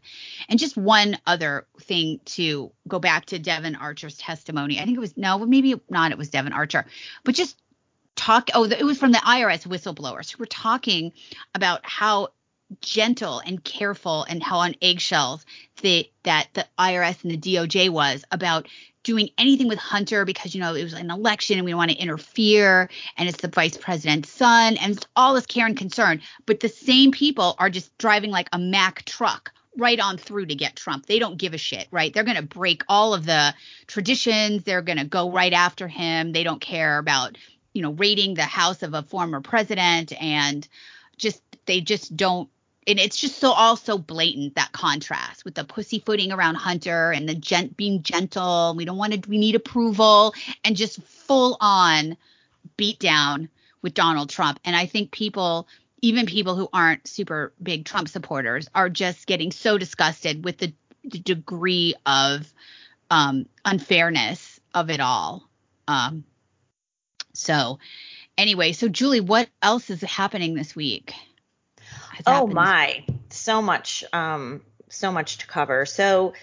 [0.49, 4.81] And just one other thing to go back to Devon Archer's testimony.
[4.81, 6.13] I think it was no, maybe not.
[6.13, 6.87] It was Devon Archer,
[7.23, 7.57] but just
[8.17, 8.51] talk.
[8.55, 11.13] Oh, it was from the IRS whistleblowers who were talking
[11.55, 12.29] about how
[12.81, 15.45] gentle and careful and how on eggshells
[15.83, 18.67] the, that the IRS and the DOJ was about
[19.05, 21.97] doing anything with Hunter because you know it was an election and we want to
[21.97, 26.21] interfere and it's the vice president's son and all this care and concern.
[26.47, 30.55] But the same people are just driving like a Mack truck right on through to
[30.55, 31.07] get Trump.
[31.07, 32.13] They don't give a shit, right?
[32.13, 33.55] They're going to break all of the
[33.87, 34.65] traditions.
[34.65, 36.33] They're going to go right after him.
[36.33, 37.37] They don't care about,
[37.73, 40.67] you know, raiding the house of a former president and
[41.17, 42.49] just they just don't
[42.87, 47.29] and it's just so all so blatant that contrast with the pussyfooting around Hunter and
[47.29, 48.75] the gent being gentle.
[48.77, 49.29] We don't want to.
[49.29, 52.17] We need approval and just full on
[52.77, 53.49] beat down
[53.83, 54.61] with Donald Trump.
[54.65, 55.69] And I think people,
[56.03, 60.73] even people who aren't super big Trump supporters, are just getting so disgusted with the,
[61.05, 62.53] the degree of
[63.11, 65.49] um, unfairness of it all.
[65.87, 66.25] Um,
[67.35, 67.79] so,
[68.39, 71.15] anyway, so Julie, what else is happening this week?
[72.27, 72.55] Oh happened.
[72.55, 75.87] my, so much, um, so much to cover.
[75.87, 76.35] So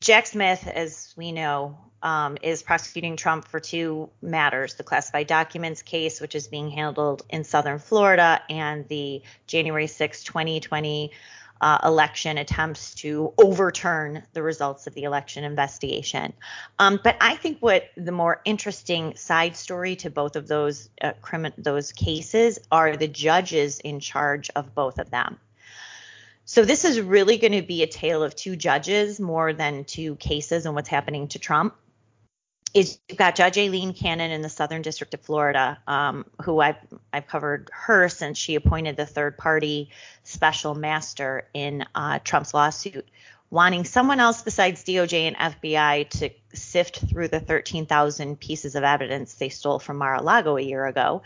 [0.00, 5.82] Jack Smith, as we know, um, is prosecuting Trump for two matters: the classified documents
[5.82, 11.10] case, which is being handled in Southern Florida, and the January 6, 2020
[11.60, 16.32] uh, election attempts to overturn the results of the election investigation.
[16.78, 21.12] Um, but I think what the more interesting side story to both of those uh,
[21.22, 25.38] crimi- those cases are the judges in charge of both of them.
[26.46, 30.16] So this is really going to be a tale of two judges more than two
[30.16, 31.74] cases and what's happening to Trump
[32.74, 36.76] is you've got Judge Aileen Cannon in the Southern District of Florida, um, who I've
[37.12, 39.90] I've covered her since she appointed the third party
[40.24, 43.08] special master in uh, Trump's lawsuit,
[43.48, 49.34] wanting someone else besides DOJ and FBI to sift through the 13,000 pieces of evidence
[49.34, 51.22] they stole from Mar-a-Lago a year ago.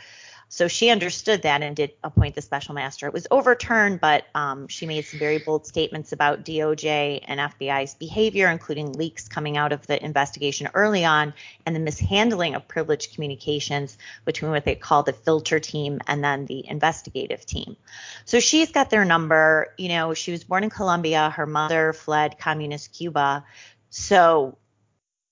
[0.51, 3.07] So she understood that and did appoint the special master.
[3.07, 7.95] It was overturned, but um, she made some very bold statements about DOJ and FBI's
[7.95, 11.35] behavior, including leaks coming out of the investigation early on
[11.67, 16.47] and the mishandling of privileged communications between what they call the filter team and then
[16.47, 17.77] the investigative team.
[18.25, 19.75] So she's got their number.
[19.77, 21.29] You know, she was born in Colombia.
[21.29, 23.45] Her mother fled communist Cuba.
[23.91, 24.57] So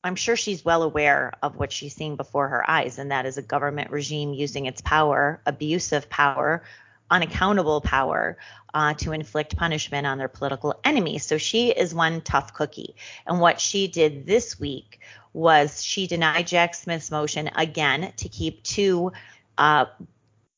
[0.06, 3.38] I'm sure she's well aware of what she's seeing before her eyes, and that is
[3.38, 6.62] a government regime using its power, abusive power,
[7.10, 8.38] unaccountable power,
[8.72, 11.24] uh, to inflict punishment on their political enemies.
[11.24, 12.94] So she is one tough cookie.
[13.26, 15.00] And what she did this week
[15.32, 19.12] was she denied Jack Smith's motion again to keep two
[19.58, 19.86] uh,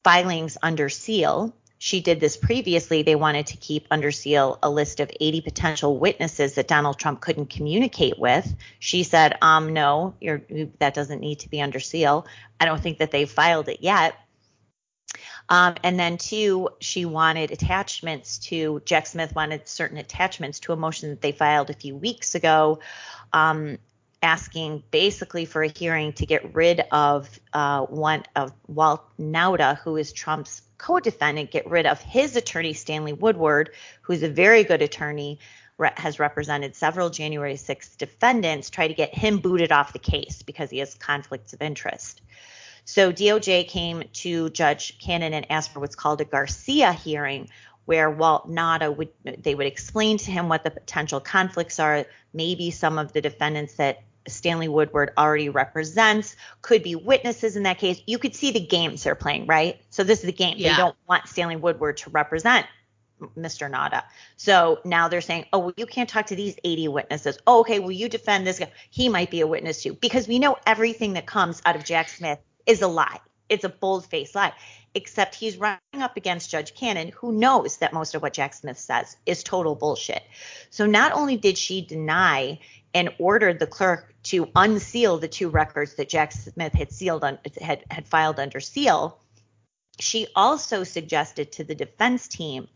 [0.04, 3.02] filings under seal she did this previously.
[3.02, 7.20] They wanted to keep under seal a list of 80 potential witnesses that Donald Trump
[7.20, 8.52] couldn't communicate with.
[8.80, 10.42] She said, um, no, you're
[10.80, 12.26] that doesn't need to be under seal.
[12.60, 14.16] I don't think that they've filed it yet.
[15.48, 20.76] Um, and then two, she wanted attachments to Jack Smith wanted certain attachments to a
[20.76, 22.80] motion that they filed a few weeks ago,
[23.32, 23.78] um,
[24.22, 29.96] asking basically for a hearing to get rid of uh, one of Walt Nauta, who
[29.96, 33.70] is Trump's co-defendant get rid of his attorney Stanley Woodward,
[34.02, 35.38] who's a very good attorney,
[35.76, 40.42] re- has represented several January 6th defendants, try to get him booted off the case
[40.42, 42.22] because he has conflicts of interest.
[42.84, 47.50] So DOJ came to Judge Cannon and asked for what's called a Garcia hearing,
[47.84, 52.70] where Walt Nauta would they would explain to him what the potential conflicts are, maybe
[52.70, 58.00] some of the defendants that Stanley Woodward already represents, could be witnesses in that case.
[58.06, 59.80] You could see the games they're playing, right?
[59.90, 60.54] So this is the game.
[60.58, 60.70] Yeah.
[60.70, 62.66] They don't want Stanley Woodward to represent
[63.36, 63.70] Mr.
[63.70, 64.04] Nauta.
[64.36, 67.38] So now they're saying, oh, well, you can't talk to these 80 witnesses.
[67.46, 68.70] Oh, okay, will you defend this guy?
[68.90, 72.08] He might be a witness too, because we know everything that comes out of Jack
[72.08, 73.20] Smith is a lie.
[73.48, 74.52] It's a bold faced lie,
[74.94, 78.78] except he's running up against Judge Cannon, who knows that most of what Jack Smith
[78.78, 80.22] says is total bullshit.
[80.70, 82.60] So not only did she deny
[82.94, 87.38] and ordered the clerk to unseal the two records that Jack Smith had sealed on,
[87.60, 89.18] had had filed under seal.
[90.00, 92.68] She also suggested to the defense team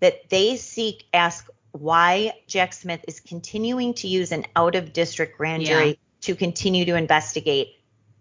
[0.00, 5.36] that they seek ask why Jack Smith is continuing to use an out of district
[5.36, 5.94] grand jury yeah.
[6.22, 7.77] to continue to investigate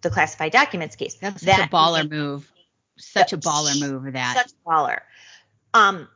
[0.08, 1.15] the classified documents case.
[1.15, 2.50] That's that, such a baller move.
[2.98, 4.38] Such a baller move that.
[4.38, 5.00] Such a baller.
[5.74, 6.08] Um,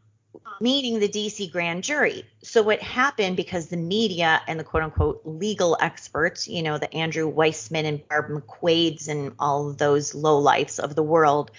[0.61, 2.23] meaning the DC grand jury.
[2.41, 6.93] So what happened because the media and the quote unquote legal experts, you know, the
[6.93, 11.51] Andrew Weissmann and Barb McQuades and all those lowlifes of the world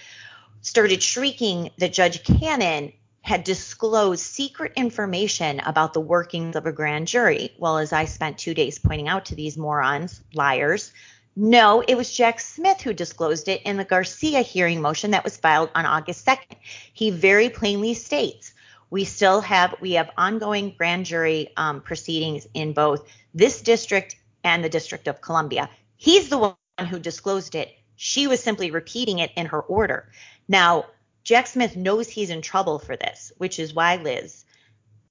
[0.61, 7.07] started shrieking that Judge Cannon had disclosed secret information about the workings of a grand
[7.07, 7.53] jury.
[7.57, 10.91] Well, as I spent two days pointing out to these morons, liars,
[11.35, 15.37] no, it was Jack Smith who disclosed it in the Garcia hearing motion that was
[15.37, 16.57] filed on August 2nd.
[16.93, 18.53] He very plainly states
[18.93, 24.63] we still have we have ongoing grand jury um, proceedings in both this district and
[24.63, 25.67] the District of Columbia.
[25.95, 26.55] He's the one
[26.87, 27.75] who disclosed it.
[27.95, 30.11] She was simply repeating it in her order.
[30.47, 30.85] Now,
[31.23, 34.45] Jack Smith knows he's in trouble for this, which is why Liz,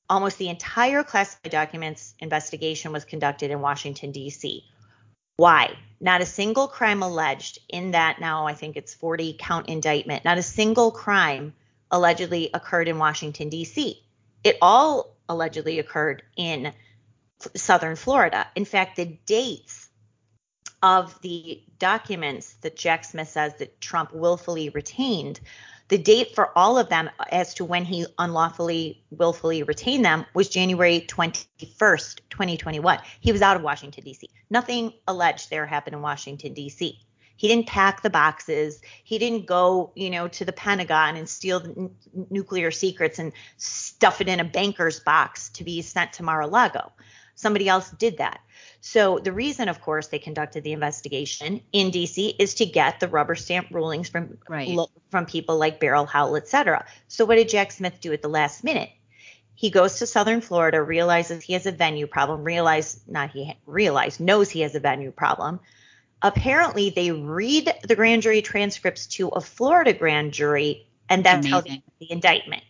[0.09, 4.63] almost the entire classified documents investigation was conducted in Washington D.C.
[5.43, 5.77] Why?
[5.99, 10.25] Not a single crime alleged in that now I think it's 40 count indictment.
[10.25, 11.53] Not a single crime
[11.91, 14.01] allegedly occurred in Washington, D.C.
[14.45, 16.73] It all allegedly occurred in
[17.57, 18.47] southern Florida.
[18.55, 19.89] In fact, the dates
[20.81, 25.41] of the documents that Jack Smith says that Trump willfully retained,
[25.93, 30.49] the date for all of them as to when he unlawfully, willfully retained them was
[30.49, 32.99] January 21st, 2021.
[33.21, 34.27] He was out of Washington, D.C.
[34.49, 36.99] Nothing alleged there happened in Washington, D.C.
[37.37, 38.81] He didn't pack the boxes.
[39.05, 41.91] He didn't go, you know, to the Pentagon and steal n-
[42.31, 46.91] nuclear secrets and stuff it in a banker's box to be sent to Mar-a-Lago.
[47.35, 48.41] Somebody else did that.
[48.81, 53.09] So the reason, of course, they conducted the investigation in DC is to get the
[53.09, 54.77] rubber stamp rulings from right.
[55.11, 56.85] from people like Beryl Howell, et cetera.
[57.09, 58.91] So what did Jack Smith do at the last minute?
[59.55, 64.19] He goes to Southern Florida, realizes he has a venue problem, realize not he realized
[64.19, 65.61] knows he has a venue problem,
[66.23, 71.53] apparently they read the grand jury transcripts to a Florida grand jury, and that's Amazing.
[71.53, 72.63] how they the indictment.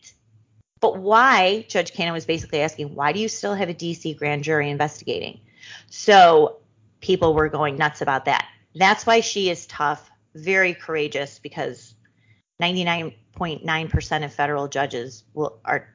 [0.83, 4.43] But why, Judge Cannon was basically asking, why do you still have a DC grand
[4.43, 5.41] jury investigating?
[5.89, 6.59] So
[7.01, 8.49] people were going nuts about that.
[8.75, 11.95] That's why she is tough, very courageous, because
[12.61, 15.89] 99.9% of federal judges will are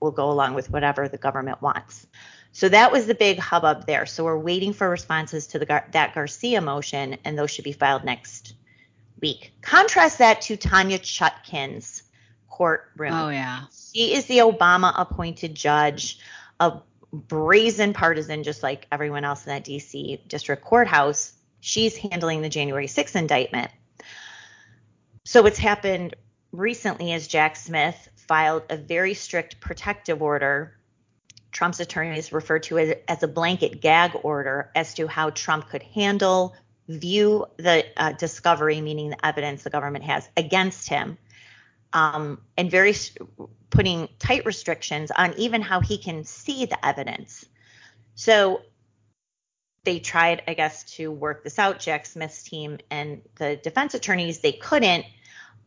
[0.00, 2.06] will go along with whatever the government wants.
[2.52, 4.06] So that was the big hubbub there.
[4.06, 8.04] So we're waiting for responses to the that Garcia motion, and those should be filed
[8.04, 8.54] next
[9.20, 9.52] week.
[9.62, 11.95] Contrast that to Tanya Chutkan's
[12.56, 13.12] courtroom.
[13.12, 16.18] Oh yeah, she is the Obama-appointed judge,
[16.60, 16.80] a
[17.12, 20.22] brazen partisan, just like everyone else in that D.C.
[20.26, 21.32] district courthouse.
[21.60, 23.70] She's handling the January 6th indictment.
[25.24, 26.14] So what's happened
[26.52, 30.76] recently is Jack Smith filed a very strict protective order
[31.56, 35.82] Trump's attorneys referred to it as a blanket gag order as to how Trump could
[35.82, 36.54] handle,
[36.86, 41.16] view the uh, discovery, meaning the evidence the government has against him,
[41.96, 42.94] um, and very
[43.70, 47.46] putting tight restrictions on even how he can see the evidence.
[48.14, 48.60] So
[49.84, 51.80] they tried, I guess, to work this out.
[51.80, 55.06] Jack Smith's team and the defense attorneys they couldn't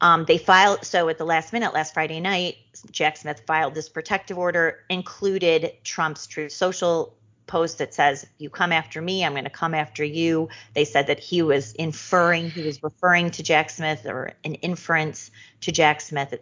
[0.02, 2.56] um, they filed so at the last minute last Friday night,
[2.92, 7.18] Jack Smith filed this protective order, included Trump's Truth Social
[7.50, 11.08] post that says, you come after me, I'm going to come after you." They said
[11.08, 15.32] that he was inferring, he was referring to Jack Smith or an inference
[15.62, 16.34] to Jack Smith,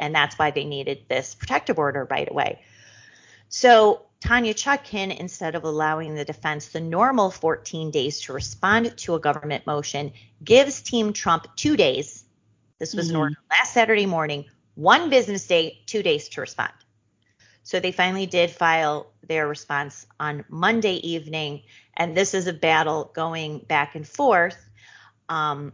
[0.00, 2.62] and that's why they needed this protective order right away.
[3.48, 9.14] So Tanya Chutkan, instead of allowing the defense the normal 14 days to respond to
[9.14, 12.24] a government motion, gives Team Trump two days
[12.78, 13.32] this was mm-hmm.
[13.50, 16.72] last Saturday morning, one business day, two days to respond.
[17.66, 21.64] So they finally did file their response on Monday evening,
[21.96, 24.56] and this is a battle going back and forth.
[25.28, 25.72] Um,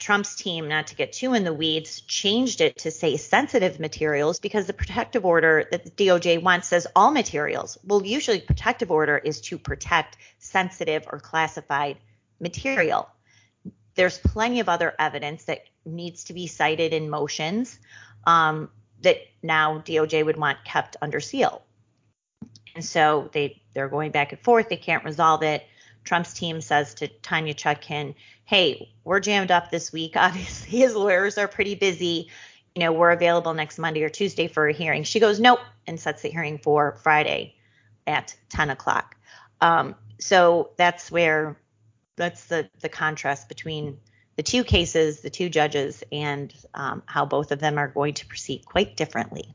[0.00, 4.40] Trump's team, not to get too in the weeds, changed it to say sensitive materials
[4.40, 7.78] because the protective order that the DOJ wants says all materials.
[7.84, 11.98] Well, usually protective order is to protect sensitive or classified
[12.40, 13.08] material.
[13.94, 17.78] There's plenty of other evidence that needs to be cited in motions
[18.26, 18.68] um,
[19.02, 21.62] that now DOJ would want kept under seal.
[22.74, 24.68] And so they they're going back and forth.
[24.68, 25.66] They can't resolve it.
[26.04, 30.12] Trump's team says to Tanya Chutkan, "Hey, we're jammed up this week.
[30.16, 32.28] Obviously, his lawyers are pretty busy.
[32.74, 35.98] You know, we're available next Monday or Tuesday for a hearing." She goes, "Nope," and
[35.98, 37.54] sets the hearing for Friday
[38.06, 39.16] at 10 o'clock.
[39.60, 41.56] Um, so that's where
[42.16, 43.98] that's the the contrast between
[44.38, 48.26] the two cases, the two judges, and um, how both of them are going to
[48.26, 49.52] proceed quite differently.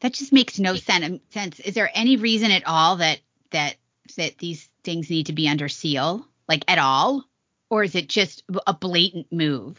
[0.00, 1.58] That just makes no sense.
[1.58, 3.18] Is there any reason at all that
[3.50, 3.74] that
[4.16, 7.24] that these things need to be under seal, like at all,
[7.70, 9.76] or is it just a blatant move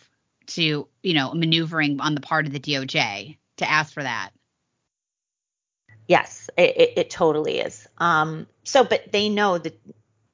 [0.48, 4.32] to, you know, maneuvering on the part of the DOJ to ask for that?
[6.10, 7.88] Yes, it, it, it totally is.
[7.98, 9.80] Um, so, but they know that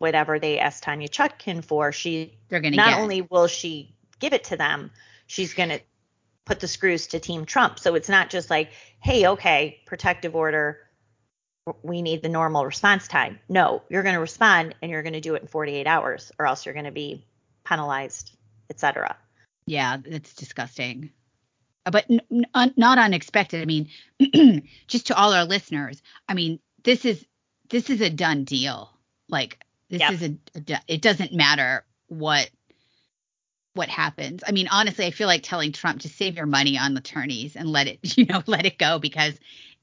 [0.06, 4.44] whatever they ask Tanya Chutkan for, she They're to not only will she give it
[4.46, 4.92] to them,
[5.26, 5.80] she's going to
[6.46, 7.80] put the screws to Team Trump.
[7.80, 10.78] So it's not just like, hey, okay, protective order,
[11.82, 13.40] we need the normal response time.
[13.50, 16.46] No, you're going to respond and you're going to do it in 48 hours, or
[16.46, 17.26] else you're going to be
[17.64, 18.38] penalized,
[18.70, 19.18] etc.
[19.66, 21.10] yeah, it's disgusting.
[21.88, 23.64] Uh, But n- n- not unexpected.
[23.64, 23.90] I mean,
[24.88, 27.26] just to all our listeners, I mean, this is
[27.70, 28.92] this is a done deal.
[29.28, 30.12] Like this Yep.
[30.14, 32.50] is a, a it doesn't matter what
[33.74, 34.42] what happens.
[34.48, 37.70] I mean, honestly, I feel like telling Trump to save your money on attorneys and
[37.70, 39.34] let it, you know, let it go because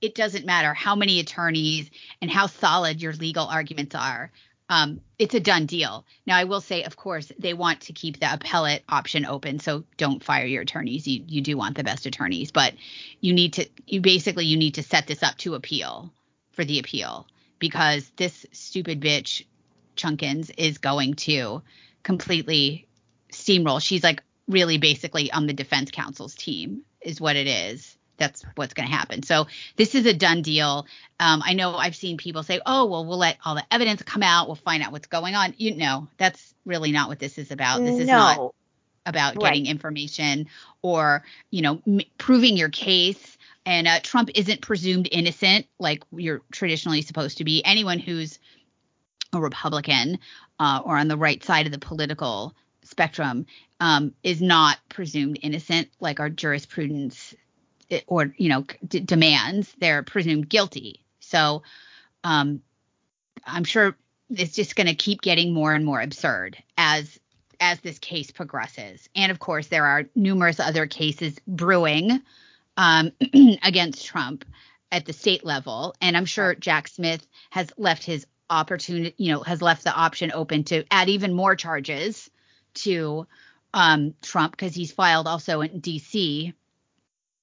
[0.00, 1.90] it doesn't matter how many attorneys
[2.20, 4.32] and how solid your legal arguments are.
[4.68, 6.06] Um, it's a done deal.
[6.26, 9.84] Now, I will say, of course, they want to keep the appellate option open, so
[9.98, 11.06] don't fire your attorneys.
[11.06, 12.72] You you do want the best attorneys, but
[13.20, 16.10] you need to you basically you need to set this up to appeal
[16.52, 17.26] for the appeal
[17.58, 19.44] because this stupid bitch
[19.96, 21.62] Chunkins is going to
[22.02, 22.86] completely
[23.32, 23.82] steamroll.
[23.82, 27.96] She's like really basically on the defense counsel's team, is what it is.
[28.18, 29.22] That's what's going to happen.
[29.22, 30.86] So this is a done deal.
[31.18, 34.22] Um, I know I've seen people say, "Oh, well, we'll let all the evidence come
[34.22, 34.46] out.
[34.46, 37.80] We'll find out what's going on." You know, that's really not what this is about.
[37.84, 38.52] This is not
[39.06, 39.54] about Right.
[39.54, 40.46] getting information
[40.82, 43.36] or you know m- proving your case
[43.66, 48.38] and uh, trump isn't presumed innocent like you're traditionally supposed to be anyone who's
[49.32, 50.18] a republican
[50.58, 53.46] uh, or on the right side of the political spectrum
[53.80, 57.34] um, is not presumed innocent like our jurisprudence
[57.90, 61.62] eh, or you know d- demands they're presumed guilty so
[62.24, 62.60] um,
[63.46, 63.96] i'm sure
[64.30, 67.18] it's just going to keep getting more and more absurd as
[67.62, 69.08] as this case progresses.
[69.14, 72.20] And of course, there are numerous other cases brewing
[72.76, 73.12] um,
[73.62, 74.44] against Trump
[74.90, 75.94] at the state level.
[76.00, 80.32] And I'm sure Jack Smith has left his opportunity, you know, has left the option
[80.32, 82.30] open to add even more charges
[82.74, 83.26] to
[83.74, 86.52] um, Trump because he's filed also in D.C.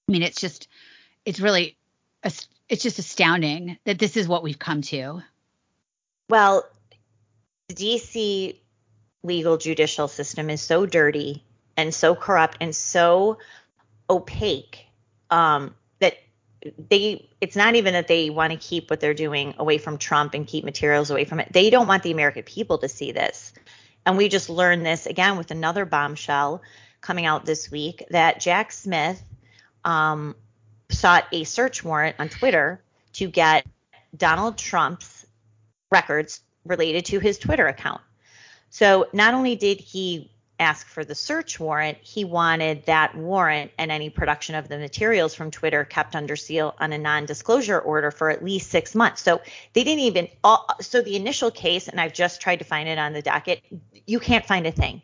[0.07, 0.67] I mean, it's just,
[1.25, 1.77] it's really,
[2.23, 5.21] it's just astounding that this is what we've come to.
[6.29, 6.63] Well,
[7.67, 8.57] the DC
[9.23, 11.43] legal judicial system is so dirty
[11.75, 13.37] and so corrupt and so
[14.09, 14.85] opaque
[15.29, 15.75] um,
[16.89, 20.33] they it's not even that they want to keep what they're doing away from Trump
[20.33, 21.51] and keep materials away from it.
[21.51, 23.53] They don't want the American people to see this.
[24.05, 26.61] And we just learned this again with another bombshell
[27.01, 29.21] coming out this week that Jack Smith
[29.85, 30.35] um,
[30.89, 32.81] sought a search warrant on Twitter
[33.13, 33.65] to get
[34.15, 35.25] Donald Trump's
[35.91, 38.01] records related to his Twitter account.
[38.69, 43.91] So not only did he ask for the search warrant, he wanted that warrant and
[43.91, 48.29] any production of the materials from Twitter kept under seal on a non-disclosure order for
[48.29, 49.21] at least six months.
[49.21, 49.41] So
[49.73, 50.27] they didn't even.
[50.81, 53.61] So the initial case, and I've just tried to find it on the docket,
[54.05, 55.01] you can't find a thing.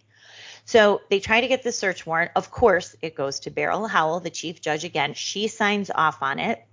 [0.65, 2.31] So they try to get the search warrant.
[2.35, 5.13] Of course, it goes to Beryl Howell, the chief judge again.
[5.13, 6.65] She signs off on it,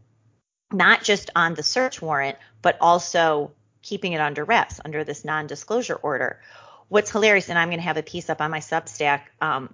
[0.73, 3.53] not just on the search warrant, but also
[3.83, 6.41] keeping it under wraps under this non-disclosure order.
[6.93, 9.73] What's hilarious, and I'm going to have a piece up on my Substack um,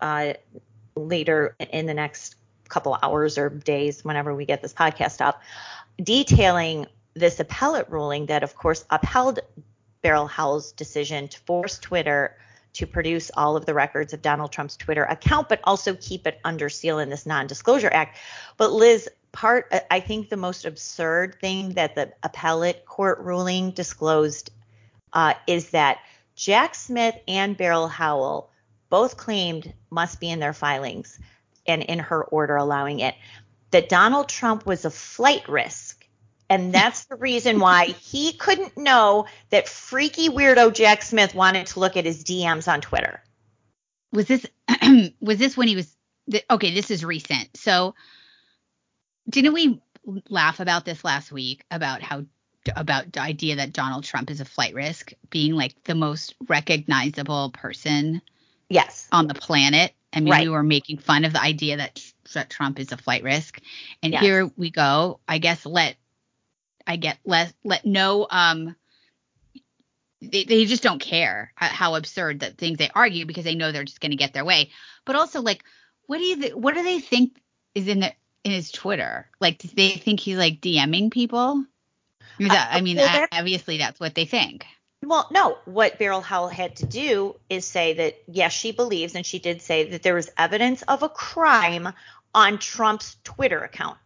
[0.00, 0.32] uh,
[0.96, 2.34] later in the next
[2.68, 5.40] couple hours or days, whenever we get this podcast up,
[6.02, 9.38] detailing this appellate ruling that, of course, upheld
[10.02, 12.36] Beryl Howell's decision to force Twitter
[12.72, 16.40] to produce all of the records of Donald Trump's Twitter account, but also keep it
[16.44, 18.18] under seal in this non-disclosure act.
[18.56, 24.50] But Liz, part I think the most absurd thing that the appellate court ruling disclosed
[25.12, 25.98] uh, is that
[26.36, 28.50] Jack Smith and Beryl Howell
[28.90, 31.18] both claimed must be in their filings
[31.66, 33.14] and in her order allowing it
[33.70, 36.06] that Donald Trump was a flight risk.
[36.48, 41.80] And that's the reason why he couldn't know that freaky weirdo Jack Smith wanted to
[41.80, 43.22] look at his DMs on Twitter.
[44.12, 44.46] was this
[45.20, 45.96] was this when he was
[46.30, 47.94] th- okay this is recent so
[49.28, 49.80] didn't we
[50.28, 52.24] laugh about this last week about how
[52.76, 57.50] about the idea that donald trump is a flight risk being like the most recognizable
[57.50, 58.20] person
[58.68, 59.06] Yes.
[59.12, 60.42] on the planet i mean Right.
[60.44, 62.02] we were making fun of the idea that,
[62.34, 63.60] that trump is a flight risk
[64.02, 64.22] and Yes.
[64.22, 65.96] here we go i guess let
[66.86, 68.74] i get let let no um
[70.22, 73.84] they, they just don't care how- absurd the things they argue because they know they're
[73.84, 74.70] just going to get their way.
[75.04, 75.62] But also, like,
[76.06, 77.38] what do you th- what do they think
[77.74, 78.12] is in the
[78.42, 79.28] in his Twitter?
[79.40, 81.64] Like, do they think he's like DMing people?
[82.38, 84.66] Is that- I mean, well, that- obviously that's what they think.
[85.02, 89.24] Well, no, what Beryl Howell had to do is say that, yes, she believes, and
[89.24, 91.92] she did say that there was evidence of a crime
[92.34, 93.98] on Trump's Twitter account.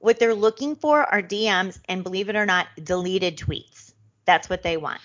[0.00, 3.94] What they're looking for are DMs and believe it or not, deleted tweets.
[4.26, 5.00] That's what they want.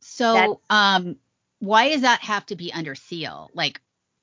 [0.00, 1.16] So, um,
[1.58, 3.50] why does that have to be under seal?
[3.54, 3.80] Like,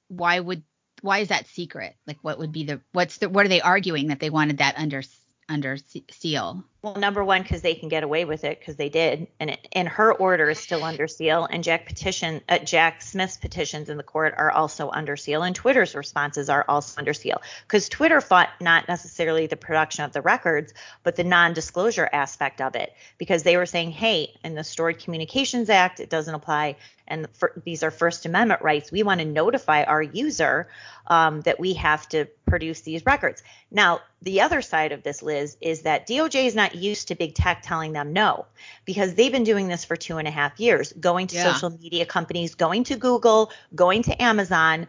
[0.10, 0.64] why would
[1.02, 1.96] why is that secret?
[2.06, 4.78] Like, what would be the what's the what are they arguing that they wanted that
[4.78, 5.02] under
[5.48, 5.78] under
[6.12, 6.64] seal?
[6.82, 9.68] Well, number one, because they can get away with it because they did, and it,
[9.74, 13.98] and her order is still under seal, and Jack petition, uh, Jack Smith's petitions in
[13.98, 18.22] the court are also under seal, and Twitter's responses are also under seal because Twitter
[18.22, 20.74] fought not necessarily the production of the records,
[21.04, 25.70] but the non-disclosure aspect of it because they were saying, hey, in the Stored Communications
[25.70, 26.78] Act, it doesn't apply,
[27.10, 28.90] and for, these are First Amendment rights.
[28.90, 30.70] We want to notify our user
[31.08, 33.44] um, that we have to produce these records.
[33.72, 37.36] Now, the other side of this, Liz, is that DOJ is not used to big
[37.36, 38.46] tech telling them no
[38.86, 41.54] because they've been doing this for two and a half years, going to yeah.
[41.54, 44.88] social media companies, going to Google, going to Amazon,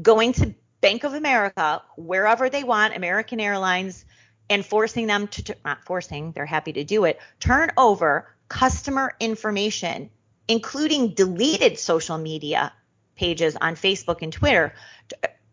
[0.00, 4.04] going to Bank of America, wherever they want, American Airlines,
[4.48, 10.10] and forcing them to, not forcing, they're happy to do it, turn over customer information,
[10.48, 12.72] including deleted social media
[13.14, 14.74] pages on Facebook and Twitter,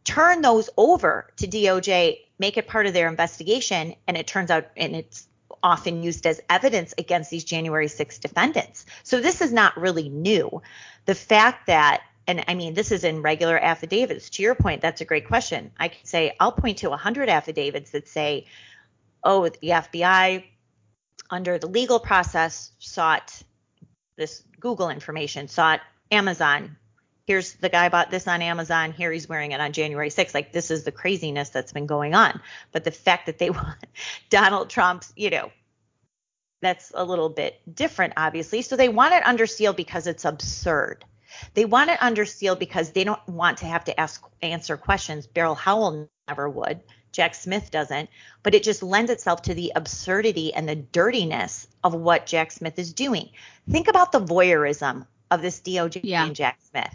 [0.03, 4.65] turn those over to DOJ, make it part of their investigation, and it turns out,
[4.77, 5.27] and it's
[5.63, 8.85] often used as evidence against these January 6 defendants.
[9.03, 10.61] So this is not really new.
[11.05, 14.29] The fact that and I mean, this is in regular affidavits.
[14.31, 15.71] To your point, that's a great question.
[15.79, 18.47] I can say, I'll point to 100 affidavits that say,
[19.23, 20.43] oh, the FBI,
[21.29, 23.41] under the legal process, sought
[24.17, 25.79] this Google information, sought
[26.11, 26.75] Amazon
[27.27, 28.93] here's the guy bought this on Amazon.
[28.93, 30.33] Here he's wearing it on January 6th.
[30.33, 32.41] Like this is the craziness that's been going on.
[32.71, 33.77] But the fact that they want
[34.29, 35.51] Donald Trump's, you know,
[36.61, 38.63] that's a little bit different, obviously.
[38.63, 41.05] So they want it under seal because it's absurd.
[41.53, 45.27] They want it under seal because they don't want to have to ask answer questions.
[45.27, 46.79] Beryl Howell never would.
[47.11, 48.09] Jack Smith doesn't,
[48.43, 52.77] but it just lends itself to the absurdity and the dirtiness of what Jack Smith
[52.79, 53.29] is doing.
[53.69, 56.25] Think about the voyeurism of this DOJ yeah.
[56.25, 56.93] and Jack Smith.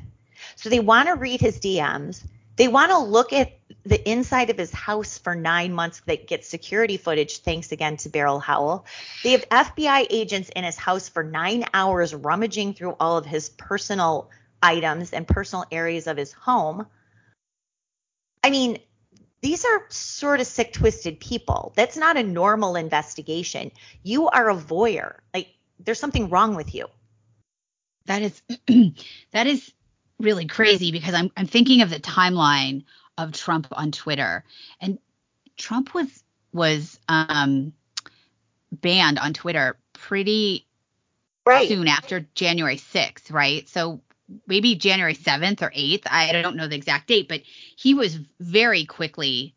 [0.56, 2.24] So they want to read his DMs.
[2.56, 6.48] They want to look at the inside of his house for nine months that gets
[6.48, 8.86] security footage, thanks again to Beryl Howell.
[9.24, 13.48] They have FBI agents in his house for nine hours rummaging through all of his
[13.48, 14.30] personal
[14.62, 16.86] items and personal areas of his home.
[18.44, 18.78] I mean,
[19.40, 21.72] these are sort of sick, twisted people.
[21.74, 23.72] That's not a normal investigation.
[24.02, 25.16] You are a voyeur.
[25.34, 25.48] Like,
[25.80, 26.86] there's something wrong with you.
[28.06, 28.42] That is,
[29.32, 29.72] that is
[30.22, 32.84] really crazy because I'm I'm thinking of the timeline
[33.18, 34.44] of Trump on Twitter,
[34.80, 34.98] and
[35.56, 37.72] Trump was was um,
[38.70, 40.66] banned on Twitter pretty
[41.46, 41.68] right.
[41.68, 43.68] soon after January 6th, right?
[43.68, 44.00] So
[44.46, 46.02] maybe January 7th or 8th.
[46.06, 47.42] I don't know the exact date, but
[47.76, 49.54] he was very quickly.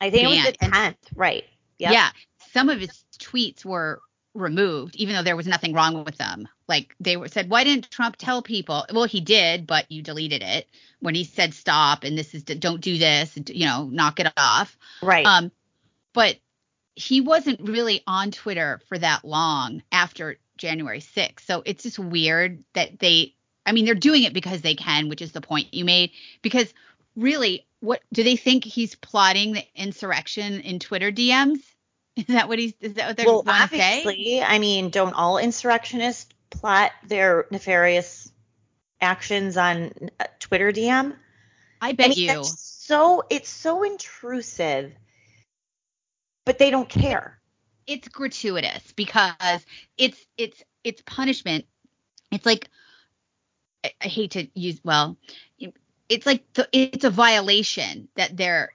[0.00, 0.48] I think banned.
[0.48, 1.44] it was the 10th, right?
[1.78, 1.92] Yep.
[1.92, 2.10] Yeah.
[2.52, 4.00] Some of his tweets were
[4.34, 6.48] removed, even though there was nothing wrong with them.
[6.68, 8.86] Like they were said, why didn't Trump tell people?
[8.92, 10.66] Well, he did, but you deleted it
[11.00, 14.76] when he said stop and this is don't do this, you know, knock it off.
[15.02, 15.26] Right.
[15.26, 15.52] Um,
[16.14, 16.36] but
[16.94, 21.40] he wasn't really on Twitter for that long after January 6th.
[21.40, 23.34] So it's just weird that they,
[23.66, 26.12] I mean, they're doing it because they can, which is the point you made.
[26.40, 26.72] Because
[27.16, 31.58] really, what do they think he's plotting the insurrection in Twitter DMs?
[32.16, 32.74] Is that what he's?
[32.80, 34.40] Is that what they're well, obviously, say?
[34.40, 38.30] I mean, don't all insurrectionists plot their nefarious
[39.00, 41.14] actions on uh, Twitter DM?
[41.80, 42.44] I bet I mean, you.
[42.44, 44.92] So it's so intrusive,
[46.44, 47.38] but they don't care.
[47.86, 49.64] It's gratuitous because
[49.98, 51.66] it's it's it's punishment.
[52.30, 52.68] It's like
[53.84, 55.18] I, I hate to use well,
[56.08, 58.72] it's like the, it's a violation that they're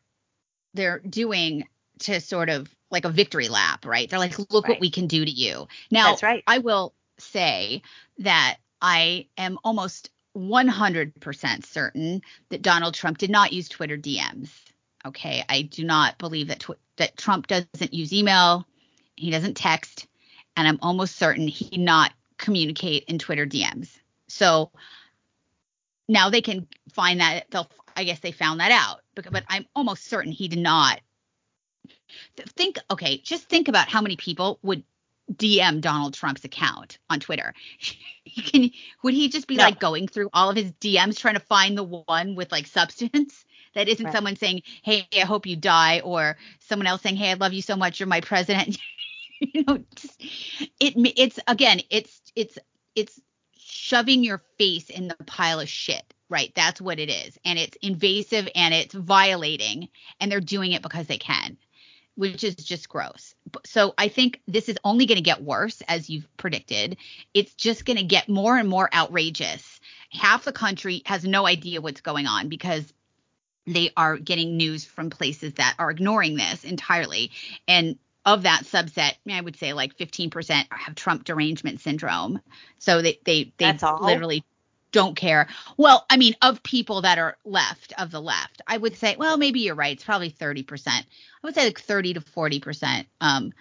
[0.74, 1.68] they're doing
[2.00, 4.10] to sort of like a victory lap, right?
[4.10, 4.76] They're like, look right.
[4.76, 5.68] what we can do to you.
[5.92, 6.44] Now, That's right.
[6.48, 7.82] I will say
[8.20, 14.50] that I am almost 100% certain that Donald Trump did not use Twitter DMs.
[15.06, 18.68] Okay, I do not believe that tw- that Trump doesn't use email,
[19.16, 20.08] he doesn't text,
[20.58, 23.98] and I'm almost certain he not communicate in Twitter DMs.
[24.28, 24.72] So
[26.08, 29.66] now they can find that they'll I guess they found that out, but, but I'm
[29.76, 31.02] almost certain he did not
[32.56, 34.84] think okay just think about how many people would
[35.34, 37.54] dm donald trump's account on twitter.
[38.46, 38.72] Can,
[39.04, 39.64] would he just be no.
[39.64, 43.46] like going through all of his dms trying to find the one with like substance
[43.76, 44.14] that isn't right.
[44.14, 47.62] someone saying hey i hope you die or someone else saying hey i love you
[47.62, 48.78] so much you're my president.
[49.42, 50.22] You know just,
[50.82, 52.58] it it's again it's it's
[52.94, 53.22] it's
[53.58, 56.52] shoving your face in the pile of shit right?
[56.56, 57.38] That's what it is.
[57.44, 61.58] And it's invasive and it's violating and they're doing it because they can
[62.16, 63.34] which is just gross.
[63.66, 66.98] So I think this is only going to get worse, as you've predicted.
[67.34, 69.80] It's just going to get more and more outrageous.
[70.12, 72.92] Half the country has no idea what's going on because
[73.66, 77.32] they are getting news from places that are ignoring this entirely.
[77.68, 82.42] And of that subset, I would say like 15% have Trump derangement syndrome.
[82.78, 84.44] So they they they literally
[84.92, 85.48] don't care.
[85.78, 89.38] Well, I mean, of people that are left of the left, I would say, well,
[89.38, 89.94] maybe you're right.
[89.94, 90.88] It's probably 30%.
[90.88, 91.04] I
[91.44, 93.54] would say like 30 to 40% um,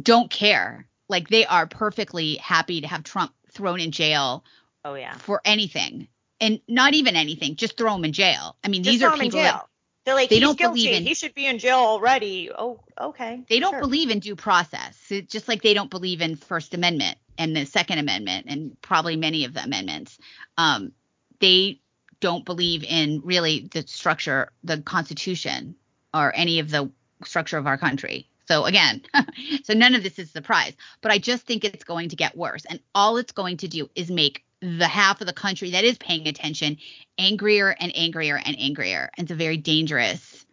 [0.00, 0.86] don't care.
[1.08, 4.44] Like they are perfectly happy to have Trump thrown in jail.
[4.84, 5.14] Oh yeah.
[5.14, 6.08] For anything,
[6.40, 8.56] and not even anything, just throw him in jail.
[8.64, 9.66] I mean, just these are people that
[10.04, 10.84] they're like, they don't guilty.
[10.84, 11.06] believe in.
[11.06, 12.50] He should be in jail already.
[12.56, 13.42] Oh, okay.
[13.48, 13.80] They don't sure.
[13.80, 14.98] believe in due process.
[15.10, 19.16] It's just like they don't believe in First Amendment and the Second Amendment and probably
[19.16, 20.18] many of the amendments.
[20.56, 20.92] Um,
[21.40, 21.80] they
[22.20, 25.74] don't believe in really the structure, the Constitution,
[26.12, 26.90] or any of the
[27.24, 28.28] structure of our country.
[28.46, 29.02] So again,
[29.64, 32.36] so none of this is a surprise, but I just think it's going to get
[32.36, 32.64] worse.
[32.68, 35.98] And all it's going to do is make the half of the country that is
[35.98, 36.78] paying attention
[37.18, 39.10] angrier and angrier and angrier.
[39.16, 40.46] And it's a very dangerous.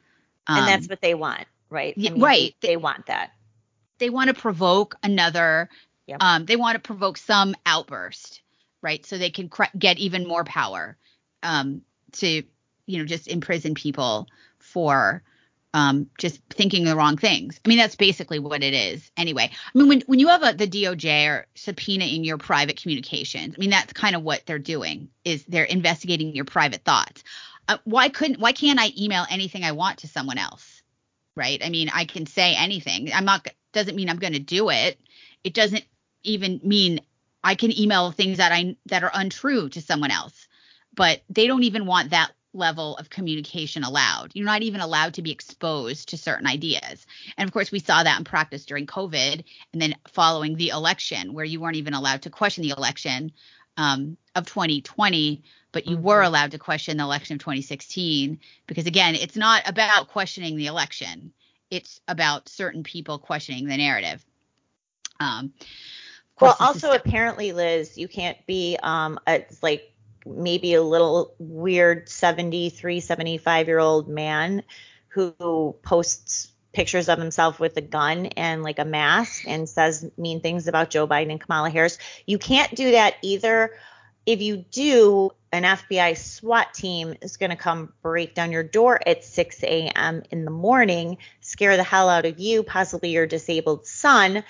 [0.48, 1.94] Um, and that's what they want, right?
[1.98, 2.56] I mean, right.
[2.62, 3.32] They, they, want that.
[4.00, 5.70] They want to provoke another.
[6.12, 6.18] Yep.
[6.22, 8.42] Um, they want to provoke some outburst,
[8.82, 9.06] right?
[9.06, 10.98] So they can cr- get even more power
[11.42, 11.84] um,
[12.14, 12.44] to,
[12.86, 14.28] you know, just imprison people
[14.60, 15.24] for
[15.74, 17.62] um, just thinking the wrong things.
[17.64, 19.50] I mean, that's basically what it is anyway.
[19.54, 23.56] I mean, when, when you have a, the DOJ or subpoena in your private communications,
[23.58, 27.24] I mean, that's kind of what they're doing is they're investigating your private thoughts.
[27.70, 30.82] Uh, why couldn't, why can't I email anything I want to someone else?
[31.36, 31.64] Right.
[31.64, 33.14] I mean, I can say anything.
[33.14, 35.00] I'm not, doesn't mean I'm going to do it.
[35.46, 35.86] It doesn't
[36.24, 37.02] even mean
[37.44, 40.48] I can email things that I, that are untrue to someone else,
[40.94, 44.32] but they don't even want that level of communication allowed.
[44.34, 47.06] You're not even allowed to be exposed to certain ideas.
[47.38, 49.44] And of course, we saw that in practice during COVID
[49.74, 53.32] and then following the election, where you weren't even allowed to question the election
[53.78, 56.06] um, of 2020, but you mm-hmm.
[56.06, 58.40] were allowed to question the election of 2016.
[58.68, 61.34] Because again, it's not about questioning the election,
[61.70, 64.24] it's about certain people questioning the narrative.
[65.22, 65.54] Um,
[66.42, 69.94] well, also apparently, Liz, you can't be um, it's like
[70.26, 74.64] maybe a little weird 73, 75 year old man
[75.10, 80.40] who posts pictures of himself with a gun and like a mask and says mean
[80.40, 81.98] things about Joe Biden and Kamala Harris.
[82.26, 83.72] You can't do that either.
[84.26, 89.00] If you do, an FBI SWAT team is going to come break down your door
[89.06, 90.24] at 6 a.m.
[90.32, 94.44] in the morning, scare the hell out of you, possibly your disabled son,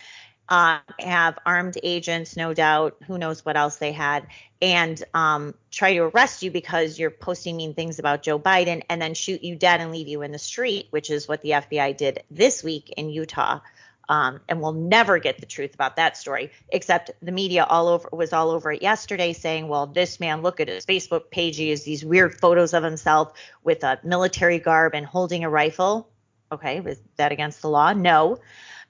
[0.52, 2.98] uh, have armed agents, no doubt.
[3.08, 4.28] Who knows what else they had,
[4.62, 9.02] and um, try to arrest you because you're posting mean things about Joe Biden, and
[9.02, 11.96] then shoot you dead and leave you in the street, which is what the FBI
[11.96, 13.62] did this week in Utah.
[14.10, 18.10] Um, and we'll never get the truth about that story, except the media all over
[18.12, 21.56] was all over it yesterday, saying, "Well, this man, look at his Facebook page.
[21.56, 23.32] He has these weird photos of himself
[23.64, 26.10] with a military garb and holding a rifle."
[26.52, 27.94] Okay, was that against the law?
[27.94, 28.40] No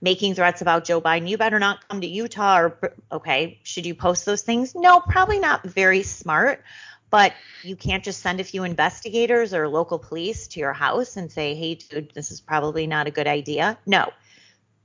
[0.02, 1.30] making threats about Joe Biden.
[1.30, 4.74] You better not come to Utah or okay, should you post those things?
[4.76, 6.64] No, probably not very smart.
[7.12, 11.30] But you can't just send a few investigators or local police to your house and
[11.30, 13.78] say, hey, dude, this is probably not a good idea.
[13.86, 14.12] No.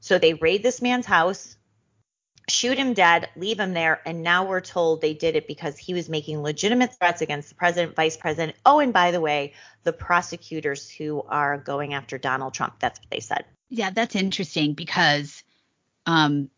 [0.01, 1.57] So they raid this man's house,
[2.49, 5.95] shoot him dead, leave him there, and now we're told they did it because he
[5.95, 8.57] was making legitimate threats against the president, vice president.
[8.65, 12.75] Oh, and by the way, the prosecutors who are going after Donald Trump.
[12.79, 13.45] That's what they said.
[13.69, 15.43] Yeah, that's interesting because
[16.07, 16.49] um,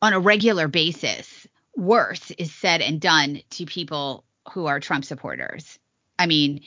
[0.00, 5.78] on a regular basis, worse is said and done to people who are Trump supporters.
[6.18, 6.62] I mean,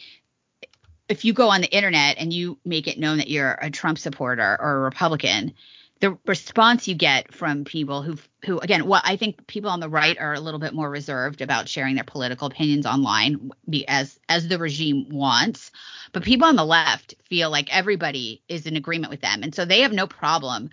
[1.07, 3.97] if you go on the internet and you make it known that you're a Trump
[3.97, 5.53] supporter or a Republican,
[5.99, 9.89] the response you get from people who who again what i think people on the
[9.89, 13.51] right are a little bit more reserved about sharing their political opinions online
[13.87, 15.71] as as the regime wants
[16.11, 19.65] but people on the left feel like everybody is in agreement with them and so
[19.65, 20.69] they have no problem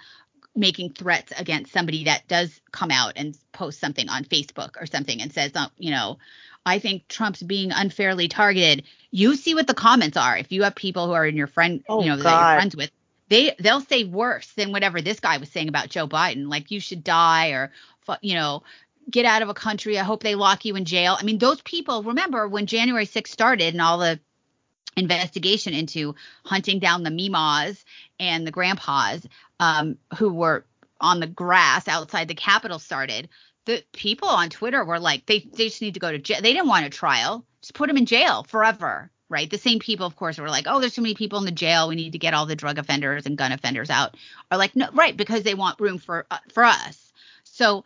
[0.54, 5.20] making threats against somebody that does come out and post something on facebook or something
[5.20, 6.18] and says oh, you know
[6.68, 8.82] I think Trump's being unfairly targeted.
[9.12, 10.36] You see what the comments are.
[10.36, 12.24] If you have people who are in your friend, oh, you know, God.
[12.24, 12.90] that you're friends with,
[13.28, 16.80] they they'll say worse than whatever this guy was saying about Joe Biden, like you
[16.80, 17.72] should die or
[18.20, 18.62] you know
[19.10, 19.98] get out of a country.
[19.98, 21.16] I hope they lock you in jail.
[21.18, 22.02] I mean, those people.
[22.02, 24.20] Remember when January 6th started and all the
[24.96, 26.14] investigation into
[26.44, 27.84] hunting down the Mimas
[28.18, 29.26] and the grandpas
[29.60, 30.64] um, who were
[31.00, 33.28] on the grass outside the Capitol started.
[33.66, 36.40] The people on Twitter were like, they they just need to go to jail.
[36.40, 37.44] They didn't want a trial.
[37.60, 39.10] Just put them in jail forever.
[39.28, 39.50] Right?
[39.50, 41.88] The same people, of course, were like, oh, there's too many people in the jail.
[41.88, 44.16] We need to get all the drug offenders and gun offenders out.
[44.50, 47.12] Are like, no, right, because they want room for uh, for us.
[47.44, 47.84] So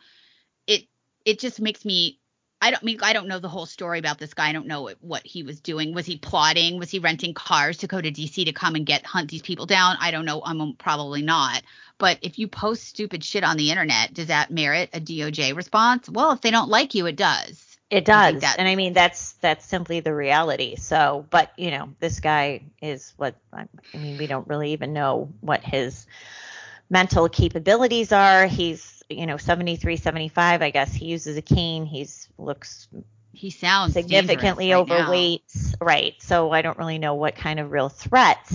[0.66, 0.86] it
[1.24, 2.18] it just makes me.
[2.62, 4.50] I don't mean I don't know the whole story about this guy.
[4.50, 5.94] I don't know what, what he was doing.
[5.94, 6.78] Was he plotting?
[6.78, 9.64] Was he renting cars to go to DC to come and get hunt these people
[9.64, 9.96] down?
[9.98, 10.42] I don't know.
[10.44, 11.62] I'm probably not.
[11.96, 16.08] But if you post stupid shit on the internet, does that merit a DOJ response?
[16.10, 17.69] Well, if they don't like you, it does.
[17.90, 18.42] It does.
[18.56, 20.76] And I mean that's that's simply the reality.
[20.76, 25.28] So, but you know, this guy is what I mean, we don't really even know
[25.40, 26.06] what his
[26.88, 28.46] mental capabilities are.
[28.46, 30.92] He's, you know, 73, 75, I guess.
[30.92, 31.84] He uses a cane.
[31.84, 32.88] He's looks
[33.32, 35.42] he sounds significantly right overweight.
[35.54, 35.86] now.
[35.86, 36.14] Right.
[36.20, 38.52] So I don't really know what kind of real threat.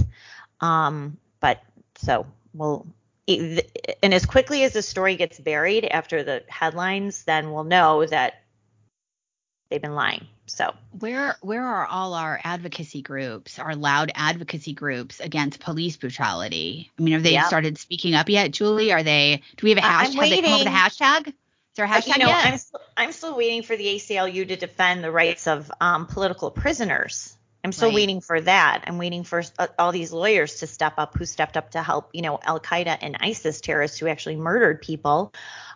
[0.62, 1.62] Um, but
[1.98, 2.88] so we'll
[3.28, 8.45] and as quickly as the story gets buried after the headlines, then we'll know that
[9.70, 10.28] they've been lying.
[10.48, 16.92] So where where are all our advocacy groups, our loud advocacy groups against police brutality?
[16.98, 17.48] I mean, have they yep.
[17.48, 18.92] started speaking up yet, Julie?
[18.92, 19.42] Are they?
[19.58, 20.16] Do we have a hashtag?
[20.16, 21.28] Have they come up with a hashtag?
[21.28, 21.34] Is
[21.76, 22.46] there a hashtag you know, yet?
[22.46, 26.52] I'm still, I'm still waiting for the ACLU to defend the rights of um, political
[26.52, 27.36] prisoners.
[27.66, 27.96] I'm still right.
[27.96, 28.84] waiting for that.
[28.86, 32.12] I'm waiting for uh, all these lawyers to step up who stepped up to help,
[32.14, 35.34] you know, Al Qaeda and ISIS terrorists who actually murdered people.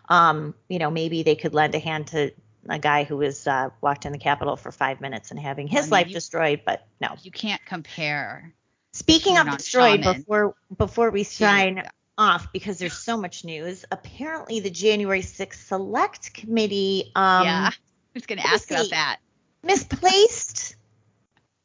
[0.08, 2.32] Um, you know, maybe they could lend a hand to
[2.68, 5.80] a guy who was uh, walked in the Capitol for five minutes and having his
[5.80, 6.62] I mean, life you, destroyed.
[6.64, 8.52] But no, you can't compare.
[8.92, 10.20] Speaking of destroyed, shaman.
[10.20, 11.90] before before we sign yeah.
[12.18, 13.84] off, because there's so much news.
[13.90, 17.12] Apparently, the January 6th Select Committee.
[17.14, 17.76] Um, yeah, I
[18.14, 19.18] was going to ask about that.
[19.62, 20.76] Misplaced.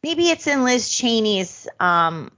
[0.03, 2.31] Maybe it's in Liz Cheney's um,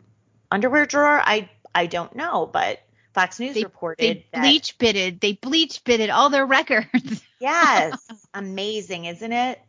[0.49, 1.21] underwear drawer.
[1.21, 2.79] I I don't know, but
[3.13, 5.19] Fox News they, reported they bleach bitted.
[5.19, 7.21] They bleach bitted all their records.
[7.39, 9.61] yes, amazing, isn't it?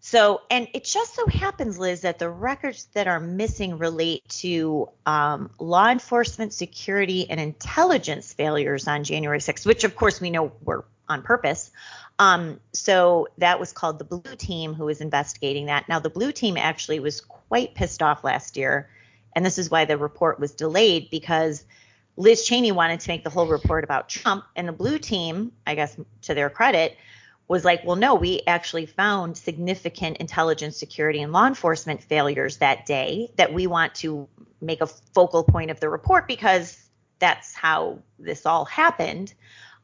[0.00, 4.88] So, and it just so happens, Liz, that the records that are missing relate to
[5.04, 10.52] um, law enforcement, security, and intelligence failures on January 6th, which of course we know
[10.62, 11.72] were on purpose.
[12.20, 15.88] Um, so that was called the Blue Team, who was investigating that.
[15.88, 18.88] Now, the Blue Team actually was quite pissed off last year
[19.36, 21.64] and this is why the report was delayed because
[22.16, 25.74] Liz Cheney wanted to make the whole report about Trump, and the blue team, I
[25.74, 26.96] guess to their credit,
[27.48, 32.86] was like, well, no, we actually found significant intelligence, security, and law enforcement failures that
[32.86, 34.28] day that we want to
[34.60, 36.82] make a focal point of the report because
[37.18, 39.32] that's how this all happened.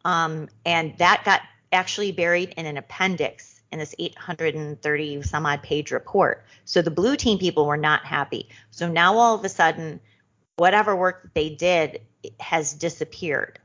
[0.05, 5.93] Um, and that got actually buried in an appendix in this 830 some odd page
[5.93, 6.45] report.
[6.65, 8.49] So the blue team people were not happy.
[8.71, 10.01] So now all of a sudden,
[10.57, 12.01] whatever work they did
[12.41, 13.59] has disappeared.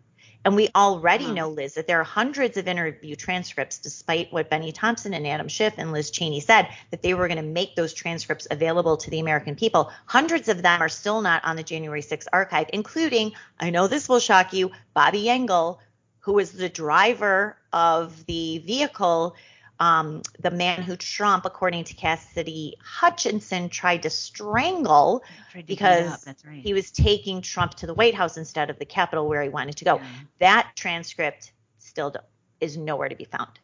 [0.45, 4.71] And we already know, Liz, that there are hundreds of interview transcripts, despite what Bennie
[4.71, 7.93] Thompson and Adam Schiff and Liz Cheney said, that they were going to make those
[7.93, 9.91] transcripts available to the American people.
[10.05, 14.07] Hundreds of them are still not on the January 6th archive, including, I know this
[14.07, 15.81] will shock you, Bobby Engel,
[16.19, 19.35] who was the driver of the vehicle
[19.79, 26.27] um, the man who Trump, according to Cassidy Hutchinson, tried to strangle tried to because
[26.45, 26.61] right.
[26.63, 29.77] he was taking Trump to the White House instead of the Capitol where he wanted
[29.77, 29.95] to go.
[29.95, 30.05] Yeah.
[30.39, 32.13] That transcript still
[32.59, 33.59] is nowhere to be found.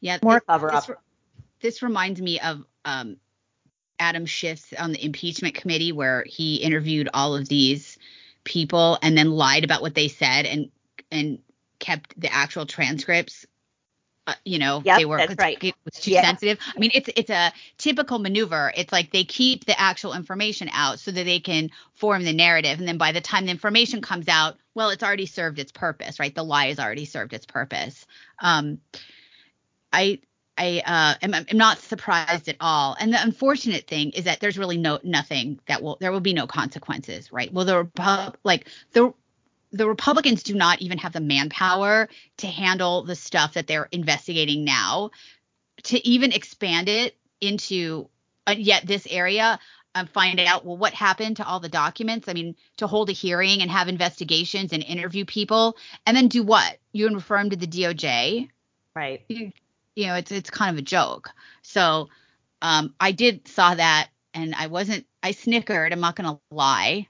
[0.00, 1.02] Yeah, more cover this, up.
[1.60, 3.16] This reminds me of um,
[3.98, 7.98] Adam Schiff on the impeachment committee where he interviewed all of these
[8.44, 10.70] people and then lied about what they said and
[11.10, 11.38] and
[11.78, 13.44] kept the actual transcripts
[14.26, 15.62] uh, you know, yep, they were that's right.
[15.62, 16.22] it was too yeah.
[16.22, 16.58] sensitive.
[16.74, 18.72] I mean, it's it's a typical maneuver.
[18.76, 22.78] It's like they keep the actual information out so that they can form the narrative,
[22.78, 26.18] and then by the time the information comes out, well, it's already served its purpose,
[26.18, 26.34] right?
[26.34, 28.06] The lie has already served its purpose.
[28.40, 28.80] Um,
[29.92, 30.20] I
[30.58, 32.96] I uh, am I'm not surprised at all.
[32.98, 36.32] And the unfortunate thing is that there's really no nothing that will there will be
[36.32, 37.52] no consequences, right?
[37.52, 39.12] Well, the like the
[39.72, 42.08] the Republicans do not even have the manpower
[42.38, 45.10] to handle the stuff that they're investigating now,
[45.84, 48.08] to even expand it into
[48.46, 49.58] uh, yet this area
[49.94, 52.28] and find out well what happened to all the documents.
[52.28, 56.42] I mean, to hold a hearing and have investigations and interview people, and then do
[56.42, 56.78] what?
[56.92, 58.48] You refer them to the DOJ,
[58.94, 59.24] right?
[59.28, 59.52] You,
[59.94, 61.30] you know, it's it's kind of a joke.
[61.62, 62.08] So
[62.62, 65.06] um, I did saw that, and I wasn't.
[65.22, 65.92] I snickered.
[65.92, 67.08] I'm not gonna lie,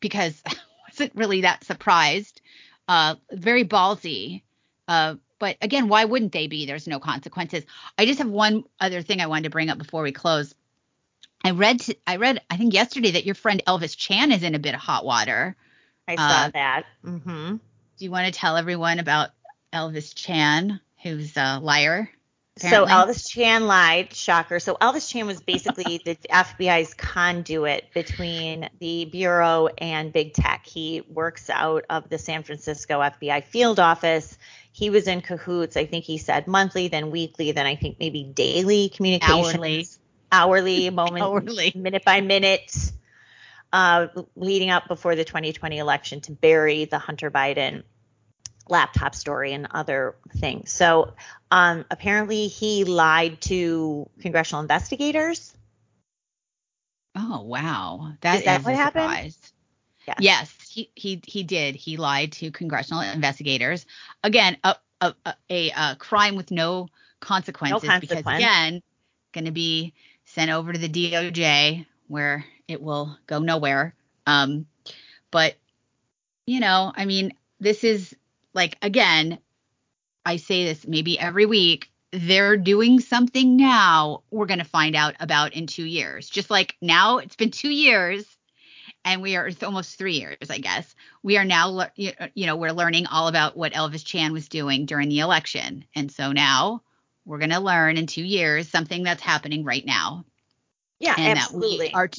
[0.00, 0.42] because
[0.98, 2.40] wasn't really that surprised.
[2.88, 4.42] Uh, very ballsy.
[4.88, 6.66] Uh, but again, why wouldn't they be?
[6.66, 7.64] There's no consequences.
[7.98, 10.54] I just have one other thing I wanted to bring up before we close.
[11.44, 14.58] I read, I read, I think yesterday that your friend Elvis Chan is in a
[14.58, 15.54] bit of hot water.
[16.08, 16.84] I saw uh, that.
[17.04, 17.56] Mm-hmm.
[17.56, 19.30] Do you want to tell everyone about
[19.72, 22.10] Elvis Chan, who's a liar?
[22.58, 24.60] So Elvis Chan lied, shocker.
[24.60, 30.64] So Elvis Chan was basically the FBI's conduit between the bureau and big tech.
[30.64, 34.38] He works out of the San Francisco FBI field office.
[34.72, 35.76] He was in cahoots.
[35.76, 39.98] I think he said monthly, then weekly, then I think maybe daily communications,
[40.32, 41.72] hourly, hourly, moment, hourly.
[41.74, 42.74] minute by minute,
[43.70, 47.82] uh, leading up before the 2020 election to bury the Hunter Biden
[48.68, 50.72] laptop story and other things.
[50.72, 51.14] So
[51.50, 55.54] um, apparently he lied to congressional investigators.
[57.14, 59.36] Oh wow, that is that is what a happened?
[60.06, 60.16] Yes.
[60.20, 61.74] Yes, he he he did.
[61.74, 63.86] He lied to congressional investigators.
[64.22, 65.14] Again, a a,
[65.50, 66.88] a, a, crime with no
[67.20, 68.82] consequences No because again,
[69.32, 69.94] going to be
[70.24, 73.94] sent over to the DOJ where it will go nowhere.
[74.26, 74.66] Um,
[75.30, 75.56] but
[76.46, 78.14] you know, I mean, this is
[78.56, 79.38] like again,
[80.24, 81.90] I say this maybe every week.
[82.12, 86.28] They're doing something now we're going to find out about in two years.
[86.28, 88.24] Just like now, it's been two years
[89.04, 90.94] and we are it's almost three years, I guess.
[91.22, 95.08] We are now, you know, we're learning all about what Elvis Chan was doing during
[95.08, 95.84] the election.
[95.94, 96.82] And so now
[97.24, 100.24] we're going to learn in two years something that's happening right now.
[100.98, 101.78] Yeah, and absolutely.
[101.78, 102.10] that we are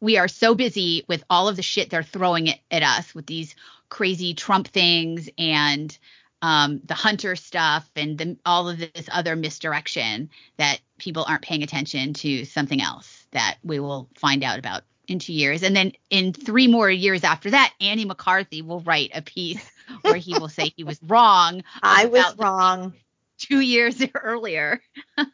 [0.00, 3.26] we are so busy with all of the shit they're throwing at, at us with
[3.26, 3.54] these
[3.94, 5.96] crazy Trump things and
[6.42, 11.62] um, the Hunter stuff and the, all of this other misdirection that people aren't paying
[11.62, 15.62] attention to something else that we will find out about in two years.
[15.62, 19.64] And then in three more years after that, Andy McCarthy will write a piece
[20.02, 21.62] where he will say he was wrong.
[21.80, 22.94] I was wrong.
[23.38, 24.82] two years earlier.
[25.18, 25.24] oh,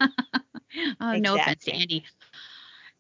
[1.01, 1.73] no offense to Exactly.
[1.73, 2.05] Andy.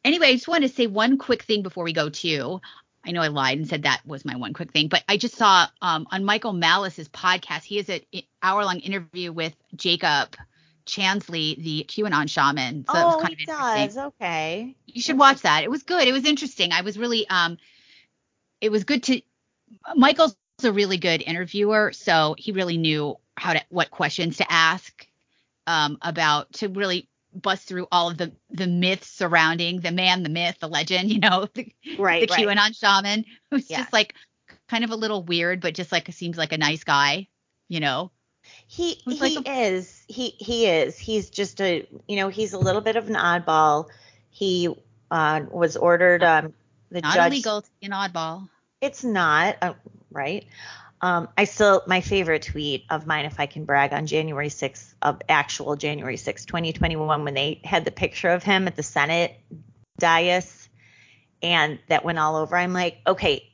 [0.07, 2.63] Anyway, I just want to say one quick thing before we go to.
[3.05, 5.37] I know I lied and said that was my one quick thing, but I just
[5.37, 8.01] saw um, on Michael Malice's podcast, he has an
[8.43, 10.37] hour long interview with Jacob
[10.87, 12.85] Chansley, the QAnon shaman.
[12.85, 13.97] So oh, kind of he does.
[13.97, 14.75] Okay.
[14.87, 15.65] You should watch that.
[15.65, 16.07] It was good.
[16.07, 16.73] It was interesting.
[16.73, 17.59] I was really um
[18.61, 19.23] it was good to
[19.95, 25.07] Michael's a really good interviewer, so he really knew how to what questions to ask
[25.67, 30.29] um about to really bust through all of the the myths surrounding the man, the
[30.29, 32.21] myth, the legend, you know, the, Right.
[32.23, 32.47] the right.
[32.47, 33.79] QAnon shaman who's Yeah.
[33.79, 34.15] just like
[34.69, 37.29] kind of a little weird, but just like seems like a nice guy,
[37.69, 38.11] you know.
[38.67, 40.05] He he like is.
[40.09, 40.99] He he is.
[40.99, 43.89] He's just a you know, he's a little bit of an oddball.
[44.31, 44.69] He
[45.11, 46.55] uh was ordered um
[46.91, 48.49] the Not judge illegal to be an oddball.
[48.81, 49.75] It's not, uh,
[50.11, 50.47] right?
[51.03, 54.95] Um, I still, my favorite tweet of mine, if I can brag, on January 6th,
[55.01, 59.41] of actual January 6th, 2021, when they had the picture of him at the Senate
[59.99, 60.69] dais
[61.43, 62.57] and that went all over.
[62.57, 63.51] I'm like, okay,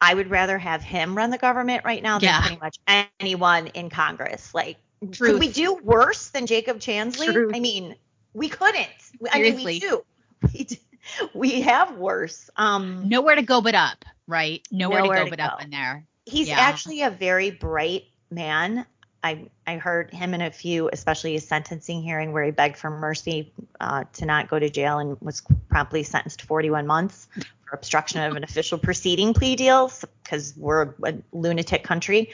[0.00, 2.40] I would rather have him run the government right now than Yeah.
[2.40, 2.78] pretty much
[3.20, 4.54] anyone in Congress.
[4.54, 4.78] Like,
[5.12, 5.18] Truth.
[5.18, 7.32] could we do worse than Jacob Chansley?
[7.32, 7.52] Truth.
[7.54, 7.94] I mean,
[8.34, 8.88] we couldn't.
[9.32, 10.04] I mean, we do.
[10.54, 10.76] We, do.
[11.34, 12.48] we have worse.
[12.56, 14.66] Um, Nowhere to go but up, right?
[14.70, 16.06] Nowhere, Nowhere to to go but up in there.
[16.30, 16.60] He's Yeah.
[16.60, 18.86] actually a very bright man.
[19.22, 22.90] I I heard him in a few, especially his sentencing hearing, where he begged for
[22.90, 27.28] mercy uh, to not go to jail and was promptly sentenced to 41 months
[27.64, 32.30] for obstruction of an official proceeding plea deal because we're a lunatic country.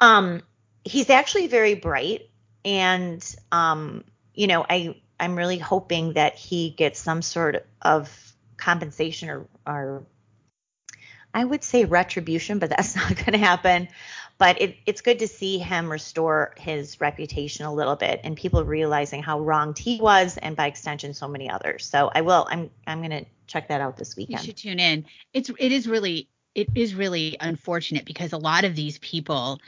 [0.00, 0.42] Um,
[0.84, 2.28] he's actually very bright,
[2.64, 4.02] and um,
[4.34, 10.02] you know, I I'm really hoping that he gets some sort of compensation or or
[11.38, 13.88] I would say retribution, but that's not going to happen.
[14.38, 18.64] But it, it's good to see him restore his reputation a little bit, and people
[18.64, 21.86] realizing how wronged he was, and by extension, so many others.
[21.86, 22.46] So I will.
[22.48, 24.40] I'm I'm going to check that out this weekend.
[24.40, 25.06] You should tune in.
[25.32, 29.60] It's it is really it is really unfortunate because a lot of these people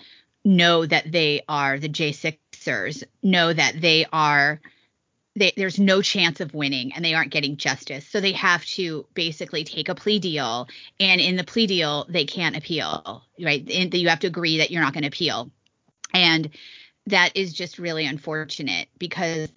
[0.45, 4.61] know that they are the J6ers, know that they are
[5.37, 8.07] they, there's no chance of winning and they aren't getting justice.
[8.09, 10.69] So they have to basically take a plea deal
[10.99, 13.63] and in the plea deal they can't appeal, right?
[13.67, 15.51] You have to agree that you're not going to appeal.
[16.13, 16.51] And
[17.07, 19.49] that is just really unfortunate because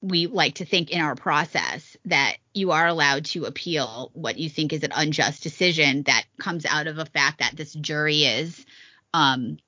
[0.00, 4.48] we like to think in our process that you are allowed to appeal what you
[4.48, 8.64] think is an unjust decision that comes out of a fact that this jury is
[9.12, 9.58] um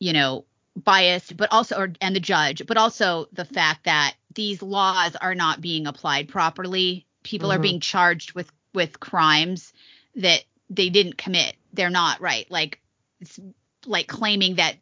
[0.00, 0.44] you know
[0.76, 5.34] biased but also or, and the judge but also the fact that these laws are
[5.34, 7.62] not being applied properly people are Mhm.
[7.62, 9.72] being charged with with crimes
[10.16, 12.80] that they didn't commit they're not right like
[13.20, 13.38] it's
[13.86, 14.76] like claiming that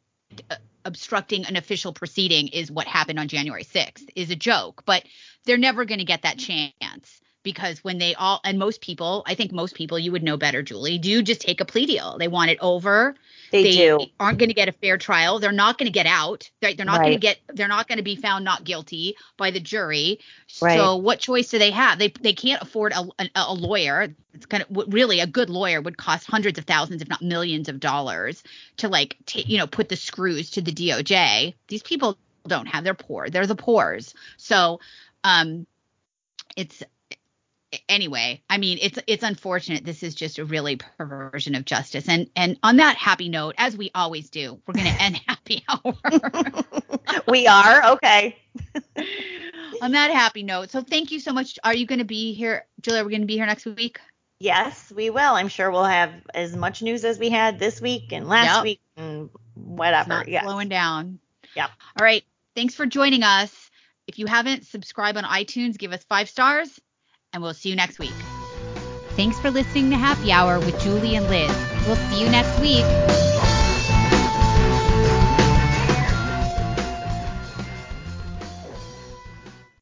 [0.50, 5.04] uh, obstructing an official proceeding is what happened on January 6th is a joke, but
[5.44, 7.20] they're never going to get that chance.
[7.42, 10.62] Because when they all and most people, I think most people you would know better,
[10.62, 12.18] Julie, do just take a plea deal.
[12.18, 13.14] They want it over.
[13.50, 14.00] They, they do.
[14.20, 15.38] aren't going to get a fair trial.
[15.38, 16.50] They're not going to get out.
[16.60, 17.38] They're, they're not going to get.
[17.48, 20.20] They're not going to be found not guilty by the jury.
[20.60, 20.76] Right.
[20.76, 21.98] So what choice do they have?
[21.98, 24.14] They they can't afford a, a, a lawyer.
[24.34, 27.68] It's kind of really a good lawyer would cost hundreds of thousands, if not millions
[27.68, 28.42] of dollars,
[28.78, 31.54] to like ta you know put the screws to the DOJ.
[31.68, 32.84] These people don't have.
[32.84, 33.30] They're poor.
[33.30, 34.14] They're the poors.
[34.36, 34.80] So
[35.24, 35.66] um,
[36.56, 36.82] it's
[37.88, 42.28] anyway i mean it's it's unfortunate this is just a really perversion of justice and
[42.34, 45.94] and on that happy note as we always do we're going to end happy hour
[47.28, 48.36] we are okay.
[49.82, 52.66] on that happy note so thank you so much are you going to be here
[52.80, 53.98] julia we're going to be here next week
[54.40, 55.34] Yes, we will.
[55.34, 58.62] I'm sure we'll have as much news as we had this week and last Yep.
[58.62, 60.22] week and whatever.
[60.28, 60.44] Yeah.
[60.44, 61.18] slowing down
[61.56, 61.70] Yep.
[61.98, 62.22] all right
[62.54, 63.52] thanks for joining us
[64.06, 66.80] if you haven't subscribe on itunes give us five stars
[67.32, 68.14] and we'll see you next week.
[69.10, 71.50] Thanks for listening to happy hour with julie and liz.
[71.86, 72.84] We'll see you next week